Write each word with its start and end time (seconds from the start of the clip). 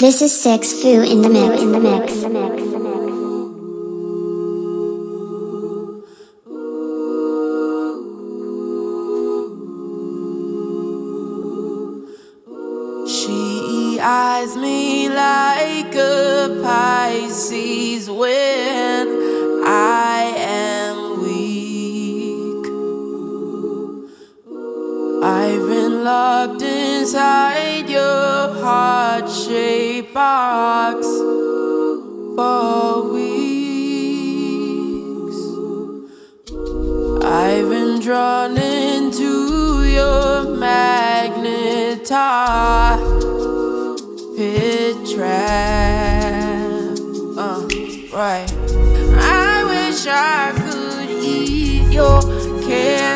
This 0.00 0.22
is 0.22 0.30
SIXFO 0.30 1.10
in 1.10 1.22
the 1.22 1.28
mix. 1.28 1.60
In 1.60 1.72
the 1.72 1.80
mix. 1.80 2.12
She 2.12 2.77
box 30.18 31.06
for 32.34 33.12
weeks. 33.14 33.38
I've 37.24 37.68
been 37.68 37.94
drawn 38.00 38.58
into 38.58 39.30
your 39.84 40.44
magnetar 40.64 41.38
pit 44.36 44.96
trap. 45.14 46.98
Uh, 47.38 47.60
right. 48.12 48.50
I 49.20 49.54
wish 49.72 50.00
I 50.08 50.52
could 50.58 51.10
eat 51.22 51.92
your 51.92 52.20
cancer 52.66 53.07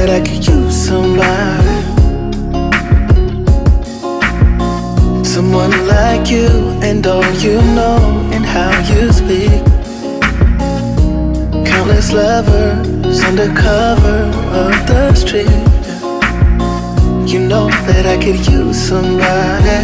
that 0.00 0.08
I 0.08 0.20
could 0.26 0.46
use 0.46 0.74
somebody. 0.88 1.76
Someone 5.22 5.74
like 5.86 6.30
you 6.30 6.48
and 6.88 7.06
all 7.06 7.30
you 7.44 7.56
know 7.76 7.98
and 8.32 8.42
how 8.42 8.72
you 8.90 9.12
speak. 9.12 9.60
Countless 11.66 12.12
lovers 12.14 13.20
under 13.28 13.48
cover 13.54 14.20
of 14.62 14.72
the 14.90 15.14
street. 15.14 15.64
You 17.30 17.40
know 17.50 17.68
that 17.88 18.06
I 18.06 18.16
could 18.24 18.40
use 18.48 18.78
somebody. 18.80 19.80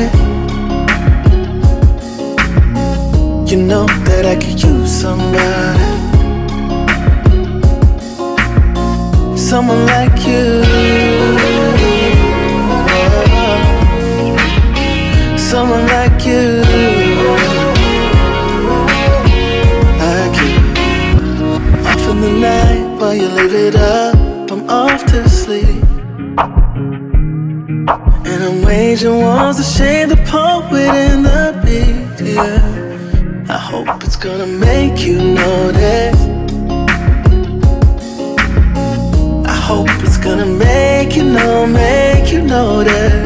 You 3.50 3.58
know 3.70 3.86
that 4.08 4.24
I 4.24 4.36
could 4.36 4.62
use 4.62 4.90
somebody. 4.90 5.95
Someone 9.56 9.86
like 9.86 10.18
you. 10.26 10.62
Someone 15.38 15.86
like 15.86 16.26
you. 16.26 16.60
Like 20.02 20.36
you. 20.42 20.56
Off 21.88 22.04
in 22.10 22.20
the 22.20 22.32
night 22.38 23.00
while 23.00 23.14
you 23.14 23.28
live 23.28 23.54
it 23.54 23.76
up. 23.76 24.50
I'm 24.50 24.68
off 24.68 25.06
to 25.06 25.26
sleep. 25.26 25.82
And 28.26 28.40
I'm 28.44 28.62
waging 28.62 29.16
wars 29.22 29.56
to 29.56 29.62
shade 29.62 30.10
the 30.10 30.18
poet 30.26 30.74
and 30.74 31.24
the 31.24 31.58
beat, 31.64 32.34
yeah. 32.34 33.46
I 33.48 33.56
hope 33.56 34.04
it's 34.04 34.16
gonna 34.16 34.46
make 34.46 35.00
you 35.00 35.16
notice. 35.16 36.35
Gonna 40.26 40.44
make 40.44 41.14
you 41.14 41.22
know, 41.22 41.66
make 41.66 42.32
you 42.32 42.42
notice. 42.42 42.94
Someone 42.96 43.25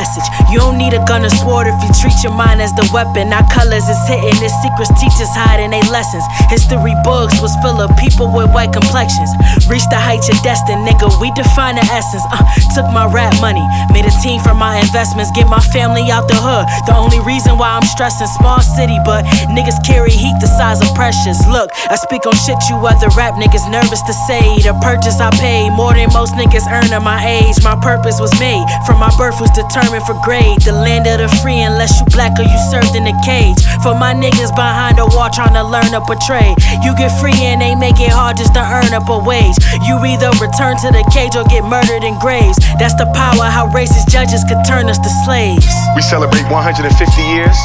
message. 0.00 0.39
You 0.50 0.58
don't 0.58 0.82
need 0.82 0.98
a 0.98 1.02
gun 1.06 1.22
or 1.22 1.30
sword 1.30 1.70
if 1.70 1.78
you 1.78 1.90
treat 1.94 2.18
your 2.26 2.34
mind 2.34 2.58
as 2.58 2.74
the 2.74 2.82
weapon. 2.90 3.30
Our 3.30 3.46
colors 3.54 3.86
is 3.86 4.02
hitting, 4.10 4.34
its 4.42 4.50
secrets 4.58 4.90
teachers 4.98 5.30
hiding 5.30 5.70
their 5.70 5.86
lessons. 5.94 6.26
History 6.50 6.98
books 7.06 7.38
was 7.38 7.54
full 7.62 7.78
of 7.78 7.94
people 7.94 8.26
with 8.26 8.50
white 8.50 8.74
complexions. 8.74 9.30
Reach 9.70 9.86
the 9.94 10.00
height 10.02 10.26
you're 10.26 10.42
destined, 10.42 10.82
nigga. 10.82 11.06
We 11.22 11.30
define 11.38 11.78
the 11.78 11.86
essence. 11.86 12.26
Uh, 12.34 12.42
took 12.74 12.90
my 12.90 13.06
rap 13.06 13.30
money, 13.38 13.62
made 13.94 14.10
a 14.10 14.14
team 14.18 14.42
from 14.42 14.58
my 14.58 14.82
investments, 14.82 15.30
get 15.38 15.46
my 15.46 15.62
family 15.70 16.10
out 16.10 16.26
the 16.26 16.34
hood. 16.34 16.66
The 16.90 16.98
only 16.98 17.22
reason 17.22 17.54
why 17.54 17.70
I'm 17.70 17.86
stressing 17.86 18.26
small 18.42 18.58
city, 18.58 18.98
but 19.06 19.22
niggas 19.54 19.78
carry 19.86 20.10
heat 20.10 20.34
the 20.42 20.50
size 20.50 20.82
of 20.82 20.90
precious. 20.98 21.38
Look, 21.46 21.70
I 21.86 21.94
speak 21.94 22.26
on 22.26 22.34
shit 22.34 22.58
you 22.66 22.74
other 22.82 23.06
rap 23.14 23.38
niggas 23.38 23.70
nervous 23.70 24.02
to 24.02 24.14
say. 24.26 24.42
The 24.66 24.74
purchase 24.82 25.22
I 25.22 25.30
paid 25.38 25.70
more 25.78 25.94
than 25.94 26.10
most 26.10 26.34
niggas 26.34 26.66
earn 26.66 26.90
at 26.90 27.06
my 27.06 27.22
age. 27.22 27.62
My 27.62 27.78
purpose 27.78 28.18
was 28.18 28.34
made 28.42 28.66
from 28.82 28.98
my 28.98 29.14
birth 29.14 29.38
was 29.38 29.54
determined 29.54 30.02
for 30.02 30.18
grade. 30.26 30.39
The 30.40 30.72
land 30.72 31.08
of 31.08 31.18
the 31.18 31.28
free, 31.40 31.60
unless 31.60 32.00
you 32.00 32.06
black 32.12 32.38
or 32.38 32.44
you 32.44 32.58
served 32.70 32.94
in 32.94 33.08
a 33.08 33.16
cage. 33.24 33.60
For 33.82 33.96
my 33.96 34.12
niggas 34.12 34.52
behind 34.54 34.96
the 35.00 35.08
wall 35.08 35.28
trying 35.32 35.56
to 35.56 35.64
learn 35.64 35.92
up 35.96 36.08
a 36.08 36.16
trade. 36.20 36.56
You 36.84 36.96
get 36.96 37.12
free 37.20 37.36
and 37.48 37.60
they 37.60 37.74
make 37.74 38.00
it 38.00 38.12
hard 38.12 38.36
just 38.36 38.52
to 38.54 38.62
earn 38.62 38.92
up 38.92 39.08
a 39.08 39.18
wage. 39.18 39.56
You 39.88 39.96
either 40.04 40.30
return 40.36 40.76
to 40.84 40.88
the 40.92 41.04
cage 41.12 41.36
or 41.36 41.44
get 41.48 41.64
murdered 41.64 42.04
in 42.04 42.16
graves. 42.20 42.60
That's 42.78 42.94
the 42.94 43.08
power 43.16 43.48
how 43.48 43.68
racist 43.72 44.08
judges 44.08 44.44
could 44.44 44.60
turn 44.68 44.88
us 44.88 45.00
to 45.00 45.10
slaves. 45.24 45.68
We 45.96 46.02
celebrate 46.04 46.44
150 46.48 46.86
years 47.32 47.56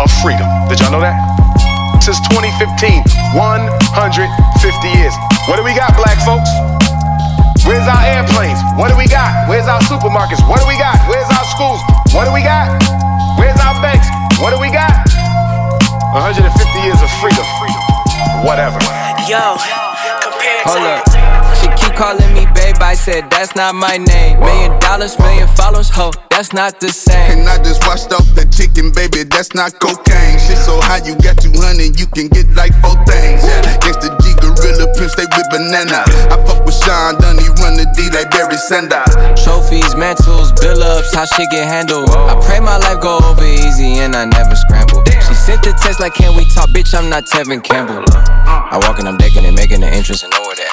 of 0.00 0.08
freedom. 0.24 0.48
Did 0.72 0.80
y'all 0.80 0.92
know 0.92 1.04
that? 1.04 1.16
Since 2.00 2.24
2015, 2.28 3.36
150 3.36 4.88
years. 4.96 5.14
What 5.44 5.56
do 5.56 5.64
we 5.64 5.76
got, 5.76 5.92
black 5.96 6.16
folks? 6.24 6.48
Where's 7.68 7.84
our 7.84 8.00
airplanes? 8.00 8.56
What 8.80 8.88
do 8.88 8.96
we 8.96 9.04
got? 9.04 9.44
Where's 9.44 9.68
our 9.68 9.76
supermarkets? 9.84 10.40
What 10.48 10.56
do 10.56 10.66
we 10.66 10.80
got? 10.80 10.96
Where's 11.04 11.28
our 11.28 11.44
schools? 11.52 11.84
What 12.16 12.24
do 12.24 12.32
we 12.32 12.40
got? 12.40 12.72
Where's 13.36 13.60
our 13.60 13.76
banks? 13.84 14.08
What 14.40 14.56
do 14.56 14.58
we 14.58 14.72
got? 14.72 15.04
150 16.16 16.48
years 16.80 16.96
of 17.04 17.12
freedom. 17.20 17.44
Whatever. 18.40 18.80
Yo, 19.28 19.60
compared 20.24 20.64
Hold 20.64 20.80
to 20.80 20.96
up. 20.96 21.28
She 21.60 21.68
keep 21.76 21.92
calling 21.92 22.32
me 22.32 22.48
babe, 22.56 22.80
I 22.80 22.94
said 22.94 23.30
that's 23.30 23.54
not 23.54 23.74
my 23.74 23.96
name. 23.96 24.40
Million 24.40 24.78
dollars, 24.80 25.18
million 25.18 25.48
followers, 25.48 25.90
ho, 25.90 26.10
that's 26.30 26.52
not 26.52 26.80
the 26.80 26.88
same. 26.88 27.40
And 27.40 27.48
I 27.48 27.62
just 27.62 27.86
washed 27.86 28.12
off 28.12 28.26
the 28.34 28.46
chicken, 28.48 28.92
baby, 28.92 29.24
that's 29.24 29.54
not 29.54 29.78
cocaine. 29.80 30.38
Shit 30.38 30.58
so 30.58 30.80
high, 30.80 31.04
you 31.04 31.16
got 31.20 31.36
200, 31.36 31.98
you 31.98 32.06
can 32.16 32.28
get 32.28 32.48
like 32.54 32.72
four 32.80 32.96
things. 33.04 33.44
Yeah, 33.44 33.76
gangsta 33.82 34.08
G, 34.08 34.17
gorilla, 34.60 34.86
pimp, 34.94 35.10
stay 35.10 35.26
with 35.26 35.48
banana. 35.50 36.02
I 36.30 36.36
fuck 36.46 36.64
with 36.66 36.74
Sean 36.74 37.16
Dunny, 37.18 37.46
run 37.62 37.78
the 37.78 37.86
D 37.94 38.10
like 38.10 38.30
Barry 38.30 38.56
Sanders. 38.56 39.14
Trophies, 39.42 39.94
mantles, 39.94 40.52
Billups, 40.58 41.14
how 41.14 41.24
shit 41.24 41.50
get 41.50 41.66
handled. 41.66 42.10
I 42.10 42.34
pray 42.44 42.60
my 42.60 42.76
life 42.76 43.00
go 43.00 43.18
over 43.22 43.44
easy 43.44 43.98
and 44.02 44.14
I 44.14 44.24
never 44.26 44.54
scramble. 44.54 45.02
She 45.26 45.34
sent 45.34 45.62
the 45.62 45.72
text 45.80 46.00
like, 46.00 46.14
can 46.14 46.36
we 46.36 46.44
talk? 46.54 46.70
Bitch, 46.70 46.96
I'm 46.96 47.08
not 47.08 47.24
Tevin 47.24 47.62
Campbell. 47.62 48.04
I 48.10 48.78
walk 48.82 48.98
and 48.98 49.08
I'm 49.08 49.16
decking 49.16 49.44
and 49.44 49.54
making 49.54 49.82
an 49.82 49.92
entrance 49.92 50.22
and 50.22 50.32
know 50.32 50.42
where 50.42 50.56
that. 50.56 50.68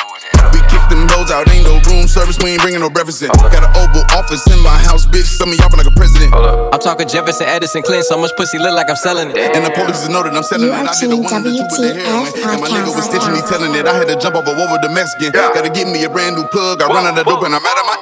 We 0.96 1.02
kick 1.02 1.10
them 1.12 1.20
hoes 1.20 1.32
out, 1.32 1.50
ain't 1.52 1.66
no 1.68 1.76
room 1.92 2.08
service, 2.08 2.38
we 2.40 2.52
ain't 2.56 2.62
bringing 2.62 2.80
no 2.80 2.90
breakfast 2.90 3.22
in. 3.22 3.28
Got 3.28 3.68
an 3.68 3.72
oval 3.76 4.04
office 4.16 4.46
in 4.48 4.60
my 4.64 4.78
house, 4.80 5.06
bitch, 5.06 5.28
some 5.28 5.52
of 5.52 5.60
y'all 5.60 5.70
like 5.76 5.88
a 5.88 5.92
president. 5.92 6.34
I'm 6.34 6.80
talking 6.80 7.08
Jefferson, 7.08 7.48
Edison, 7.48 7.82
Clinton, 7.84 8.04
so 8.08 8.18
much 8.18 8.32
pussy 8.38 8.58
look 8.60 8.74
like 8.74 8.90
I'm 8.90 8.96
selling 8.96 9.32
it. 9.32 9.38
And 9.38 9.66
the 9.66 9.72
police 9.72 10.08
know 10.08 10.24
that 10.24 10.32
I'm 10.34 10.44
selling 10.44 10.68
You 10.68 10.74
it. 10.74 10.88
I 10.88 10.94
did 10.96 11.12
a 11.12 11.16
tuned 11.20 11.24
one 11.24 11.34
and 11.36 11.48
a 11.48 11.52
two 11.52 11.68
with 11.68 11.82
the 11.84 11.92
heroin. 12.00 12.32
And 12.48 12.62
my 12.64 12.70
nigga 12.72 12.92
was 12.96 13.06
stitching 13.06 13.34
me, 13.36 13.42
telling 13.44 13.76
it. 13.76 13.86
I 13.86 13.94
had 13.96 14.08
to 14.08 14.16
jump 14.16 14.36
off 14.40 14.48
a 14.48 14.54
wall 14.56 14.72
with 14.72 14.82
the 14.88 14.90
Mexican. 14.90 15.32
Gotta 15.36 15.70
get 15.70 15.88
me 15.88 16.04
a 16.04 16.10
brand 16.10 16.36
new 16.40 16.48
plug. 16.48 16.82
I 16.82 16.88
run 16.88 17.04
out 17.06 17.18
of 17.20 17.26
dope 17.28 17.44
and 17.44 17.54
I'm 17.56 17.64
out 17.66 17.78
of 17.80 17.86
my. 17.92 17.96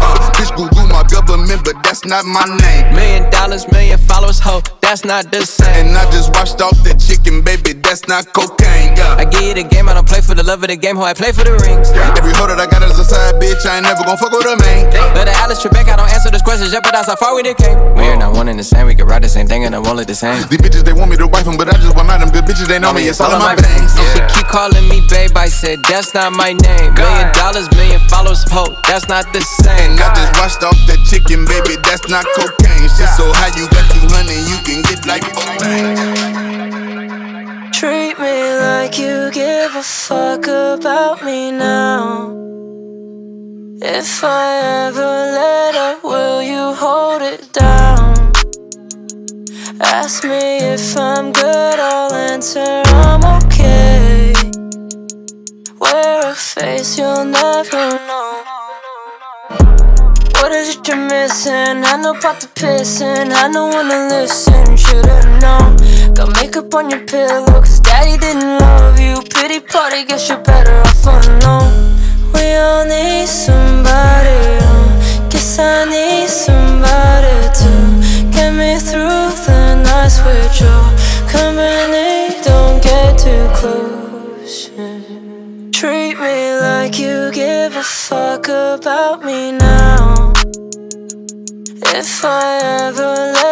Uh, 0.00 0.32
bitch, 0.36 0.52
Google 0.56 0.86
my 0.88 1.04
government, 1.08 1.64
but 1.64 1.76
that's 1.84 2.04
not 2.04 2.24
my 2.24 2.44
name. 2.44 2.94
Million 2.94 3.30
dollars, 3.30 3.64
million 3.72 3.98
followers, 3.98 4.40
ho, 4.40 4.60
that's 4.80 5.04
not 5.04 5.30
the 5.30 5.44
same. 5.44 5.68
And 5.88 5.96
I 5.96 6.04
just 6.10 6.32
washed 6.32 6.60
off 6.60 6.76
that 6.84 6.96
chicken, 7.00 7.42
baby, 7.44 7.72
that's 7.74 8.08
not 8.08 8.32
cocaine. 8.32 8.96
I 8.96 8.96
Yeah. 8.96 9.24
give 9.28 9.42
you 9.42 9.54
the 9.54 9.64
game, 9.64 9.88
I 9.88 9.94
don't 9.94 10.08
play 10.08 10.20
for 10.22 10.34
the 10.34 10.39
love 10.50 10.66
of 10.66 10.68
the 10.68 10.74
game, 10.74 10.98
ho, 10.98 11.06
I 11.06 11.14
play 11.14 11.30
for 11.30 11.46
the 11.46 11.54
rings. 11.62 11.94
Every 12.18 12.34
hoe 12.34 12.50
that 12.50 12.58
I 12.58 12.66
got 12.66 12.82
is 12.82 12.98
a 12.98 13.06
side 13.06 13.38
bitch, 13.38 13.62
I 13.70 13.78
ain't 13.78 13.86
never 13.86 14.02
gon' 14.02 14.18
fuck 14.18 14.34
with 14.34 14.50
a 14.50 14.58
main. 14.58 14.90
Let 15.14 15.30
the 15.30 15.34
Alex 15.38 15.62
Trebek, 15.62 15.86
I 15.86 15.94
don't 15.94 16.10
answer 16.10 16.26
this 16.26 16.42
question, 16.42 16.66
jeopardize 16.66 17.06
how 17.06 17.14
far 17.14 17.38
we 17.38 17.46
done 17.46 17.54
came. 17.54 17.78
We're 17.94 18.18
not 18.18 18.34
one 18.34 18.50
and 18.50 18.58
the 18.58 18.66
same, 18.66 18.90
we 18.90 18.98
can 18.98 19.06
ride 19.06 19.22
the 19.22 19.30
same 19.30 19.46
thing 19.46 19.62
and 19.62 19.78
it 19.78 19.78
won't 19.78 19.94
look 19.94 20.10
the 20.10 20.18
same. 20.18 20.42
These 20.50 20.58
bitches, 20.58 20.82
they 20.82 20.90
want 20.90 21.06
me 21.06 21.14
to 21.22 21.30
wife 21.30 21.46
them, 21.46 21.54
but 21.54 21.70
I 21.70 21.78
just 21.78 21.94
want 21.94 22.10
out 22.10 22.18
them 22.18 22.34
good 22.34 22.50
bitches, 22.50 22.66
they 22.66 22.82
know 22.82 22.90
me, 22.90 23.06
it's 23.06 23.22
all 23.22 23.30
in 23.30 23.38
my 23.38 23.54
veins. 23.54 23.94
And 23.94 24.08
she 24.10 24.18
keep 24.34 24.50
calling 24.50 24.82
me 24.90 24.98
babe, 25.06 25.38
I 25.38 25.46
said 25.46 25.86
that's 25.86 26.18
not 26.18 26.34
my 26.34 26.50
name. 26.50 26.98
Million 26.98 27.30
dollars, 27.30 27.70
million 27.78 28.02
followers, 28.10 28.42
ho, 28.50 28.74
that's 28.90 29.06
not 29.06 29.30
the 29.30 29.46
same. 29.62 29.94
And 29.94 30.02
I 30.02 30.10
just 30.18 30.34
washed 30.34 30.66
off 30.66 30.74
that 30.90 30.98
chicken, 31.06 31.46
baby, 31.46 31.78
that's 31.86 32.10
not 32.10 32.26
cocaine. 32.34 32.90
Shit 32.98 33.06
so 33.14 33.30
high, 33.38 33.54
you 33.54 33.70
got 33.70 33.86
200, 33.94 34.34
you 34.50 34.58
can 34.66 34.82
get 34.82 35.06
like 35.06 35.22
four 35.30 35.46
things. 35.62 36.49
Like 38.72 38.98
you 39.00 39.30
give 39.32 39.74
a 39.74 39.82
fuck 39.82 40.46
about 40.46 41.24
me 41.24 41.50
now. 41.50 42.30
If 43.82 44.22
I 44.22 44.46
ever 44.86 45.12
let 45.40 45.74
up, 45.74 46.04
will 46.04 46.40
you 46.40 46.64
hold 46.82 47.20
it 47.20 47.52
down? 47.52 48.14
Ask 49.80 50.22
me 50.22 50.58
if 50.74 50.96
I'm 50.96 51.32
good, 51.32 51.78
I'll 51.80 52.14
answer 52.30 52.82
I'm 53.08 53.24
okay. 53.42 54.32
Wear 55.80 56.30
a 56.30 56.34
face 56.34 56.96
you'll 56.96 57.24
never 57.24 57.86
know. 58.08 58.42
What 60.38 60.52
is 60.52 60.76
it 60.76 60.86
you're 60.86 60.96
missing? 60.96 61.76
I 61.92 61.96
know 62.00 62.14
about 62.16 62.38
the 62.40 62.48
pissing. 62.54 63.32
I 63.32 63.50
don't 63.52 63.74
wanna 63.74 64.00
listen. 64.14 64.76
Should've 64.76 65.42
known. 65.42 65.89
Got 66.14 66.34
makeup 66.36 66.74
on 66.74 66.90
your 66.90 67.00
pillow, 67.06 67.46
cause 67.46 67.80
daddy 67.80 68.16
didn't 68.18 68.58
love 68.58 68.98
you. 68.98 69.16
Pity 69.34 69.60
party, 69.60 70.04
guess 70.04 70.28
you're 70.28 70.38
better 70.38 70.76
off 70.82 71.06
alone. 71.06 71.96
We 72.34 72.54
all 72.56 72.84
need 72.84 73.26
somebody. 73.26 74.58
uh, 74.60 75.28
Guess 75.30 75.58
I 75.58 75.84
need 75.86 76.28
somebody 76.28 77.36
to 77.60 78.30
get 78.32 78.52
me 78.52 78.78
through 78.78 79.30
the 79.46 79.76
nights 79.84 80.18
with 80.24 80.60
your 80.60 80.82
company. 81.28 82.40
Don't 82.42 82.82
get 82.82 83.18
too 83.18 83.46
close. 83.58 84.70
Treat 85.72 86.14
me 86.18 86.36
like 86.60 86.98
you 86.98 87.30
give 87.32 87.76
a 87.76 87.82
fuck 87.82 88.48
about 88.48 89.24
me 89.24 89.52
now. 89.52 90.32
If 91.92 92.24
I 92.24 92.60
ever 92.88 93.14
let 93.36 93.49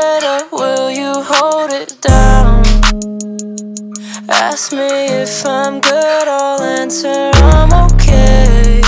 Ask 4.60 4.72
me 4.72 5.06
if 5.22 5.46
I'm 5.46 5.80
good, 5.80 6.26
I'll 6.26 6.60
answer 6.60 7.30
I'm 7.32 7.72
okay. 7.92 8.82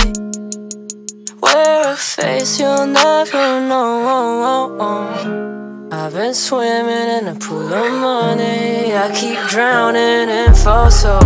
Wear 1.41 1.93
a 1.93 1.95
face 1.95 2.59
you'll 2.59 2.87
never 2.87 3.45
know. 3.69 4.03
Oh, 4.17 4.43
oh, 4.53 4.77
oh. 4.81 5.87
I've 5.93 6.11
been 6.11 6.33
swimming 6.33 7.09
in 7.17 7.29
a 7.29 7.35
pool 7.35 7.73
of 7.73 7.89
money. 8.01 8.93
I 8.93 9.15
keep 9.15 9.39
drowning 9.47 10.27
and 10.29 10.57
fall 10.57 10.91
so. 10.91 11.17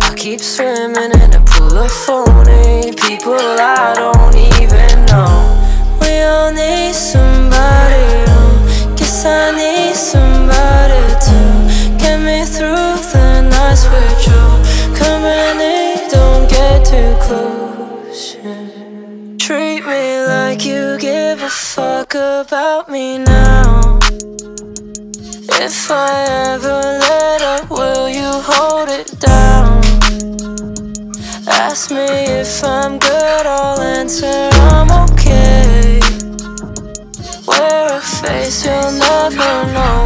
I 0.00 0.14
keep 0.16 0.40
swimming 0.40 1.12
in 1.12 1.34
a 1.34 1.42
pool 1.44 1.76
of 1.76 1.90
phony 1.90 2.94
people 2.94 3.36
I 3.36 3.92
don't 3.94 4.36
even 4.56 5.04
know. 5.04 5.36
We 6.00 6.22
all 6.22 6.50
need 6.50 6.94
somebody. 6.94 8.24
oh, 8.32 8.94
Guess 8.96 9.26
I 9.26 9.50
need 9.54 9.94
somebody 9.94 11.02
to 11.26 11.45
with 13.92 14.26
your 14.26 14.52
company. 14.94 16.08
Don't 16.10 16.48
get 16.48 16.84
too 16.84 17.14
close. 17.26 18.36
Treat 19.38 19.82
me 19.86 20.04
like 20.26 20.64
you 20.64 20.98
give 20.98 21.42
a 21.42 21.48
fuck 21.48 22.14
about 22.14 22.88
me 22.88 23.18
now. 23.18 23.98
If 25.58 25.90
I 25.90 26.52
ever 26.52 26.80
let 27.08 27.42
up, 27.42 27.70
will 27.70 28.08
you 28.08 28.30
hold 28.50 28.88
it 28.88 29.18
down? 29.18 29.80
Ask 31.48 31.90
me 31.90 32.06
if 32.42 32.62
I'm 32.64 32.98
good, 32.98 33.46
I'll 33.46 33.80
answer 33.80 34.50
I'm 34.52 34.90
okay. 35.10 36.00
Wear 37.46 37.86
a 37.92 38.00
face 38.00 38.64
you'll 38.64 38.92
never 38.92 39.52
know. 39.74 39.96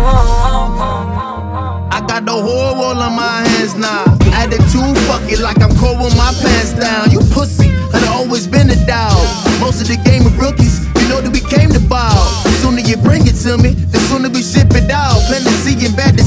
I 1.91 2.01
got 2.07 2.25
the 2.25 2.33
whole 2.33 2.75
world 2.81 2.99
on 2.99 3.17
my 3.17 3.41
hands 3.41 3.50
now. 3.75 4.05
Added 4.37 4.61
too 4.71 4.87
fuck 5.09 5.25
it 5.31 5.41
like 5.41 5.61
I'm 5.61 5.75
cold 5.77 5.99
with 5.99 6.17
my 6.17 6.33
pants 6.43 6.73
down. 6.73 7.11
You 7.11 7.21
pussy, 7.33 7.69
had 7.93 8.07
always 8.09 8.47
been 8.47 8.71
a 8.71 8.79
dog. 8.87 9.19
Most 9.61 9.81
of 9.81 9.89
the 9.89 9.99
game 10.05 10.27
of 10.27 10.39
rookies, 10.39 10.87
you 11.01 11.09
know 11.09 11.21
that 11.21 11.33
we 11.33 11.41
came 11.41 11.71
to 11.71 11.81
ball. 11.81 12.45
The 12.45 12.51
Sooner 12.63 12.81
you 12.85 12.97
bring 12.97 13.27
it 13.27 13.37
to 13.49 13.57
me, 13.57 13.73
the 13.91 13.99
sooner 14.13 14.29
we 14.29 14.43
ship 14.43 14.71
it 14.77 14.91
out. 14.91 15.19
Fantasy 15.33 15.75
and 15.87 15.97
bad 15.97 16.20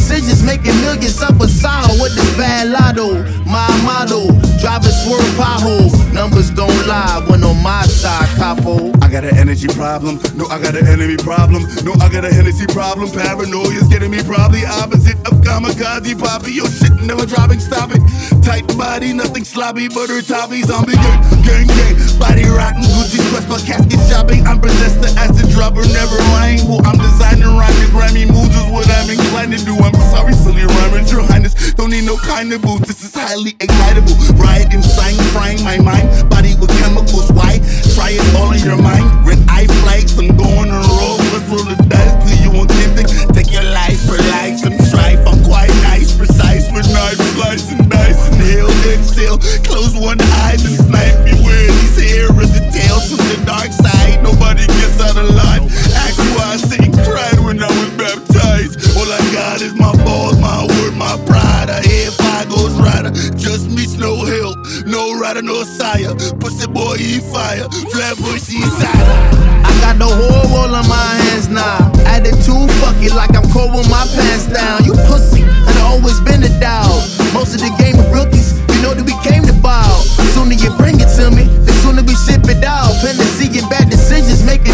making 0.45 0.75
millions 0.81 1.21
a 1.21 1.47
sound. 1.47 1.99
What 1.99 2.11
this 2.15 2.29
bad 2.37 2.69
lotto? 2.69 3.23
My 3.45 3.67
motto, 3.83 4.27
driving 4.59 4.95
swerve 5.03 5.35
potholes. 5.35 5.93
Numbers 6.13 6.49
don't 6.51 6.73
lie 6.87 7.23
when 7.27 7.43
on 7.43 7.61
my 7.61 7.83
side, 7.83 8.27
capo. 8.37 8.91
I 9.01 9.09
got 9.09 9.23
an 9.23 9.35
energy 9.37 9.67
problem. 9.67 10.19
No, 10.35 10.45
I 10.47 10.61
got 10.61 10.75
an 10.75 10.87
enemy 10.87 11.17
problem. 11.17 11.63
No, 11.83 11.93
I 11.99 12.09
got 12.09 12.25
a 12.25 12.33
Hennessy 12.33 12.67
problem. 12.67 13.09
Paranoia's 13.09 13.87
getting 13.87 14.11
me 14.11 14.21
probably 14.23 14.65
opposite 14.65 15.17
of 15.27 15.41
kamikaze 15.41 16.17
poppy. 16.17 16.53
Yo, 16.53 16.65
shit, 16.65 16.93
never 17.01 17.25
dropping, 17.25 17.59
stop 17.59 17.91
it. 17.91 18.01
Tight 18.43 18.67
body, 18.77 19.13
nothing 19.13 19.43
sloppy, 19.43 19.87
butter 19.87 20.21
toppy, 20.21 20.61
zombie 20.61 20.93
gang, 20.93 21.21
gang, 21.43 21.67
gang. 21.67 21.95
Body 22.19 22.45
rotten, 22.45 22.83
Gucci 22.83 23.19
dress 23.29 23.45
for 23.45 23.59
casket 23.65 23.99
shopping. 24.09 24.45
I'm 24.45 24.59
possessed 24.59 25.01
the 25.01 25.09
acid 25.19 25.49
dropper, 25.51 25.85
never. 25.93 26.17
Well, 26.67 26.81
I'm 26.85 26.97
designing 26.97 27.49
rhyming, 27.49 27.91
Grammy 27.91 28.25
moves 28.29 28.55
is 28.55 28.67
what 28.71 28.82
I'm 29.03 29.09
inclined 29.11 29.51
to 29.51 29.59
do. 29.67 29.75
I'm 29.75 29.91
sorry, 30.15 30.31
silly 30.31 30.63
rhyming, 30.63 31.03
your 31.11 31.27
highness. 31.27 31.75
Don't 31.75 31.91
need 31.91 32.07
no 32.07 32.15
kind 32.15 32.47
of 32.55 32.61
boost. 32.63 32.87
This 32.87 33.03
is 33.03 33.11
highly 33.11 33.51
excitable. 33.59 34.15
Riot 34.39 34.71
inside, 34.71 35.19
frying 35.35 35.59
my 35.59 35.75
mind. 35.75 36.07
Body 36.31 36.55
with 36.55 36.71
chemicals. 36.79 37.27
Why? 37.35 37.59
Try 37.99 38.15
it 38.15 38.23
all 38.39 38.55
in 38.55 38.63
your 38.63 38.79
mind. 38.79 39.03
Red 39.27 39.43
eye 39.51 39.67
flags, 39.83 40.15
I'm 40.15 40.31
going 40.39 40.71
on 40.71 40.87
roll. 40.87 41.19
Let's 41.35 41.43
roll 41.51 41.67
the 41.67 41.75
dice. 41.91 42.15
Do 42.23 42.31
you 42.47 42.51
want 42.55 42.71
anything? 42.79 43.11
Take 43.35 43.51
your 43.51 43.67
life 43.75 43.99
for 44.07 44.15
life. 44.39 44.63
Some 44.63 44.79
strife. 44.87 45.19
I'm 45.27 45.43
quite 45.43 45.75
nice, 45.83 46.15
precise 46.15 46.71
with 46.71 46.87
knife, 46.87 47.19
slice 47.35 47.75
and 47.75 47.83
dice. 47.91 48.23
Inhale, 48.31 48.71
exhale. 48.87 49.35
Close 49.67 49.99
one 49.99 50.15
eye 50.47 50.55
and 50.63 50.79
snipe 50.79 51.27
me 51.27 51.35
where 51.43 51.67
these 51.67 51.99
hair 51.99 52.31
is 52.39 52.55
the 52.55 52.63
tails 52.71 53.11
from 53.11 53.19
the 53.27 53.43
dark 53.43 53.67
side. 53.67 54.23
Nobody 54.23 54.63
gets 54.63 54.95
out 55.03 55.19
of 55.19 55.27
line. 55.27 55.67
Ask 55.91 56.23
why 56.39 56.55
I 59.53 59.57
got 59.57 59.61
is 59.61 59.75
my 59.75 59.93
balls, 60.03 60.39
my 60.39 60.65
word, 60.65 60.97
my 60.97 61.15
pride. 61.27 61.69
I 61.69 62.45
goes 62.49 62.73
rider. 62.81 63.11
Just 63.37 63.69
meets 63.69 63.97
no 63.97 64.25
help. 64.25 64.57
No 64.87 65.13
rider, 65.13 65.43
no 65.43 65.63
sire. 65.63 66.15
Pussy 66.41 66.65
boy, 66.65 66.97
he 66.97 67.19
fire. 67.19 67.69
Flatbush, 67.93 68.49
he 68.49 68.61
cider. 68.61 69.17
I 69.61 69.69
got 69.79 69.99
the 69.99 70.09
whole 70.09 70.43
roll 70.49 70.73
on 70.73 70.87
my 70.89 71.09
hands 71.29 71.49
now. 71.49 71.91
Added 72.09 72.33
too 72.41 72.65
fuck 72.81 72.97
it 72.97 73.13
like 73.13 73.35
I'm 73.35 73.45
cold 73.51 73.75
with 73.75 73.89
my 73.89 74.05
pants 74.15 74.47
down. 74.47 74.85
You 74.85 74.93
pussy, 75.05 75.41
had 75.41 75.77
always 75.85 76.19
been 76.21 76.41
a 76.41 76.51
dog. 76.59 77.05
Most 77.33 77.53
of 77.53 77.61
the 77.61 77.69
game 77.77 77.92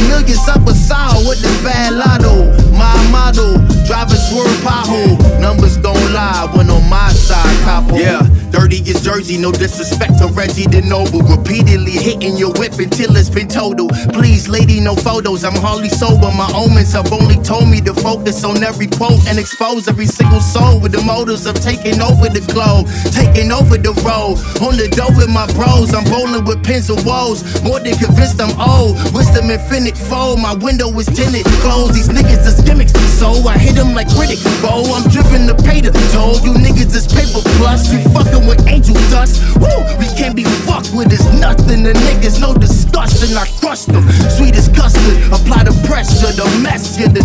millions 0.09 0.47
up 0.49 0.65
a 0.67 0.73
sound 0.73 1.27
with 1.27 1.39
this 1.41 1.55
bad 1.63 1.93
lotto. 1.93 2.49
My 2.73 2.93
motto, 3.13 3.57
driving 3.85 4.17
swerve 4.17 4.49
pothole. 4.65 5.15
Numbers 5.39 5.77
don't 5.77 6.11
lie 6.11 6.49
when 6.55 6.69
on 6.69 6.83
my 6.89 7.09
side, 7.13 7.55
capo. 7.63 7.95
Yeah, 7.95 8.21
dirty 8.51 8.81
as 8.89 9.01
Jersey, 9.01 9.37
no 9.37 9.51
disrespect 9.51 10.17
to 10.19 10.27
Reggie 10.33 10.67
the 10.67 10.81
Noble. 10.81 11.21
Repeatedly 11.21 11.91
hitting 11.91 12.37
your 12.37 12.51
whip 12.57 12.73
until 12.79 13.15
it's 13.15 13.29
been 13.29 13.47
total. 13.47 13.87
Please, 14.13 14.49
lady, 14.49 14.79
no 14.79 14.95
photos. 14.95 15.43
I'm 15.43 15.55
hardly 15.55 15.89
sober. 15.89 16.29
My 16.33 16.49
omens 16.55 16.93
have 16.93 17.11
only 17.11 17.37
told 17.43 17.69
me 17.69 17.81
to 17.81 17.93
focus 17.93 18.43
on 18.43 18.63
every 18.63 18.87
quote 18.87 19.21
and 19.27 19.37
expose 19.39 19.87
every 19.87 20.05
single 20.05 20.41
soul 20.41 20.79
with 20.79 20.91
the 20.91 21.01
motives 21.01 21.45
of 21.45 21.55
taking 21.61 22.01
over 22.01 22.29
the 22.29 22.41
globe, 22.51 22.87
taking 23.13 23.51
over 23.51 23.77
the 23.77 23.93
road. 24.01 24.41
On 24.65 24.75
the 24.75 24.89
dough 24.91 25.13
with 25.15 25.29
my 25.29 25.45
bros, 25.53 25.93
I'm 25.93 26.03
bowling 26.09 26.45
with 26.45 26.63
pins 26.63 26.89
and 26.89 26.99
woes. 27.05 27.43
More 27.63 27.79
than 27.79 27.95
convinced 27.95 28.41
I'm 28.41 28.53
old. 28.59 28.97
Wisdom 29.13 29.49
infinite 29.49 29.97
fold. 29.97 30.39
My 30.39 30.53
window 30.53 30.89
is 30.99 31.07
tinted 31.07 31.45
closed. 31.61 31.93
These 31.93 32.09
niggas 32.09 32.45
is 32.45 32.61
gimmicks, 32.61 32.93
so 33.19 33.29
I 33.47 33.57
hit 33.57 33.75
them 33.75 33.93
like 33.93 34.09
critic. 34.15 34.39
Bo, 34.61 34.83
I'm 34.93 35.07
driven 35.09 35.47
to 35.47 35.55
pay 35.55 35.81
the 35.81 35.91
toll. 36.13 36.39
You 36.41 36.53
niggas 36.57 36.95
is 36.95 37.07
paper 37.07 37.41
plus. 37.59 37.91
You 37.91 38.01
fucking 38.09 38.38
with 38.48 38.67
angel 38.67 38.96
dust. 39.10 39.41
Woo, 39.58 39.72
we 39.98 40.08
can't 40.19 40.36
be 40.36 40.43
fucked 40.67 40.93
with. 40.93 41.12
It's 41.12 41.25
nothing. 41.39 41.84
The 41.84 41.93
niggas 41.93 42.39
no 42.39 42.53
discussion. 42.53 43.36
I 43.38 43.48
crush 43.60 43.86
them. 43.86 44.03
Sweet 44.36 44.55
as 44.55 44.67
custard. 44.69 45.17
Apply 45.31 45.63
the 45.63 45.75
pressure, 45.88 46.31
the 46.36 46.46
mess, 46.62 47.00
yeah, 47.00 47.08
the 47.08 47.24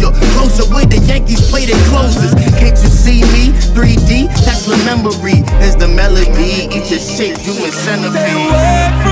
ya. 0.00 0.10
Closer 0.34 0.66
with 0.74 0.90
the 0.90 1.00
Yankees 1.06 1.42
play 1.50 1.66
their 1.66 1.80
closest. 1.90 2.36
Can't 2.58 2.78
you 2.78 2.90
see 2.90 3.22
me? 3.34 3.52
3D, 3.74 4.28
that's 4.44 4.66
the 4.66 4.76
memory. 4.86 5.42
Is 5.66 5.76
the 5.76 5.88
melody. 5.88 6.70
Eat 6.70 6.90
your 6.90 7.00
shit, 7.00 7.38
you 7.44 7.52
human 7.52 7.72
centipede. 7.72 9.05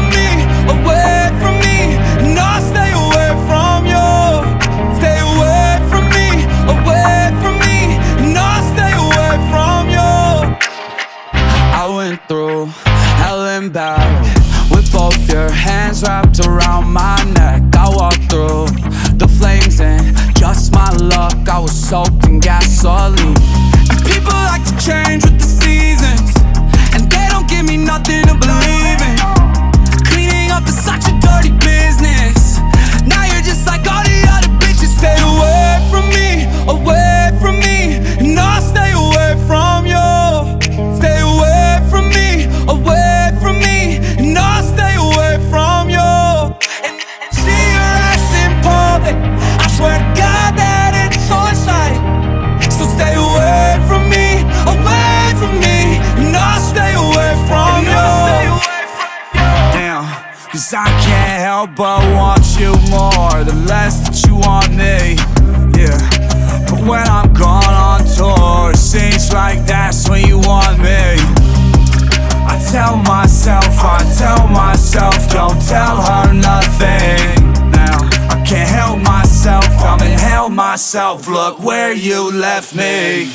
myself, 80.94 81.26
look 81.26 81.58
where 81.58 81.92
you 81.92 82.30
left 82.30 82.72
me. 82.72 83.28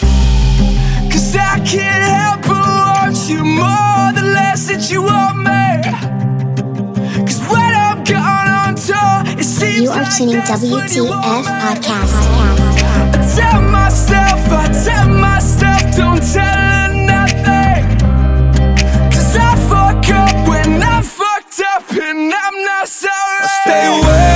Cause 1.11 1.35
I 1.35 1.59
can't 1.65 2.03
help 2.15 2.41
but 2.47 2.55
want 2.55 3.17
you 3.27 3.43
more 3.43 4.13
the 4.15 4.23
less 4.33 4.67
that 4.67 4.89
you 4.89 5.01
want 5.03 5.39
me. 5.39 5.67
Cause 7.27 7.41
when 7.51 7.71
I'm 7.75 8.01
gone 8.05 8.47
on 8.47 8.75
tour, 8.75 9.37
it 9.37 9.43
seems 9.43 9.81
you 9.81 9.89
are 9.89 10.03
like 10.03 10.15
tuning 10.15 10.39
WTF 10.39 11.43
podcast. 11.63 12.15
I 13.11 13.27
tell 13.35 13.61
myself, 13.61 14.39
I 14.47 14.65
tell 14.85 15.09
myself, 15.09 15.81
don't 15.97 16.23
tell 16.31 16.55
her 16.63 16.93
nothing. 17.11 17.83
Cause 19.11 19.35
I 19.35 19.51
fuck 19.67 20.07
up 20.15 20.47
when 20.47 20.81
I'm 20.81 21.03
fucked 21.03 21.59
up 21.59 21.91
and 21.91 22.33
I'm 22.33 22.63
not 22.63 22.87
sorry. 22.87 23.43
I 23.43 23.61
stay 23.63 23.99
away. 23.99 24.28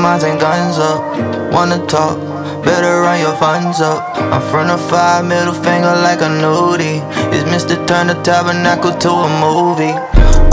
Mines 0.00 0.22
and 0.22 0.40
guns 0.40 0.78
up. 0.78 1.52
Wanna 1.52 1.84
talk? 1.86 2.16
Better 2.64 3.02
run 3.02 3.20
your 3.20 3.36
funds 3.36 3.82
up. 3.82 4.16
I'm 4.16 4.40
from 4.50 4.68
the 4.68 4.78
five, 4.78 5.26
middle 5.26 5.52
finger 5.52 5.92
like 5.92 6.22
a 6.22 6.30
nudie. 6.40 7.04
It's 7.28 7.44
Mr. 7.44 7.76
Turn 7.86 8.06
the 8.06 8.14
tabernacle 8.22 8.96
to 8.96 9.10
a 9.10 9.28
movie. 9.44 9.92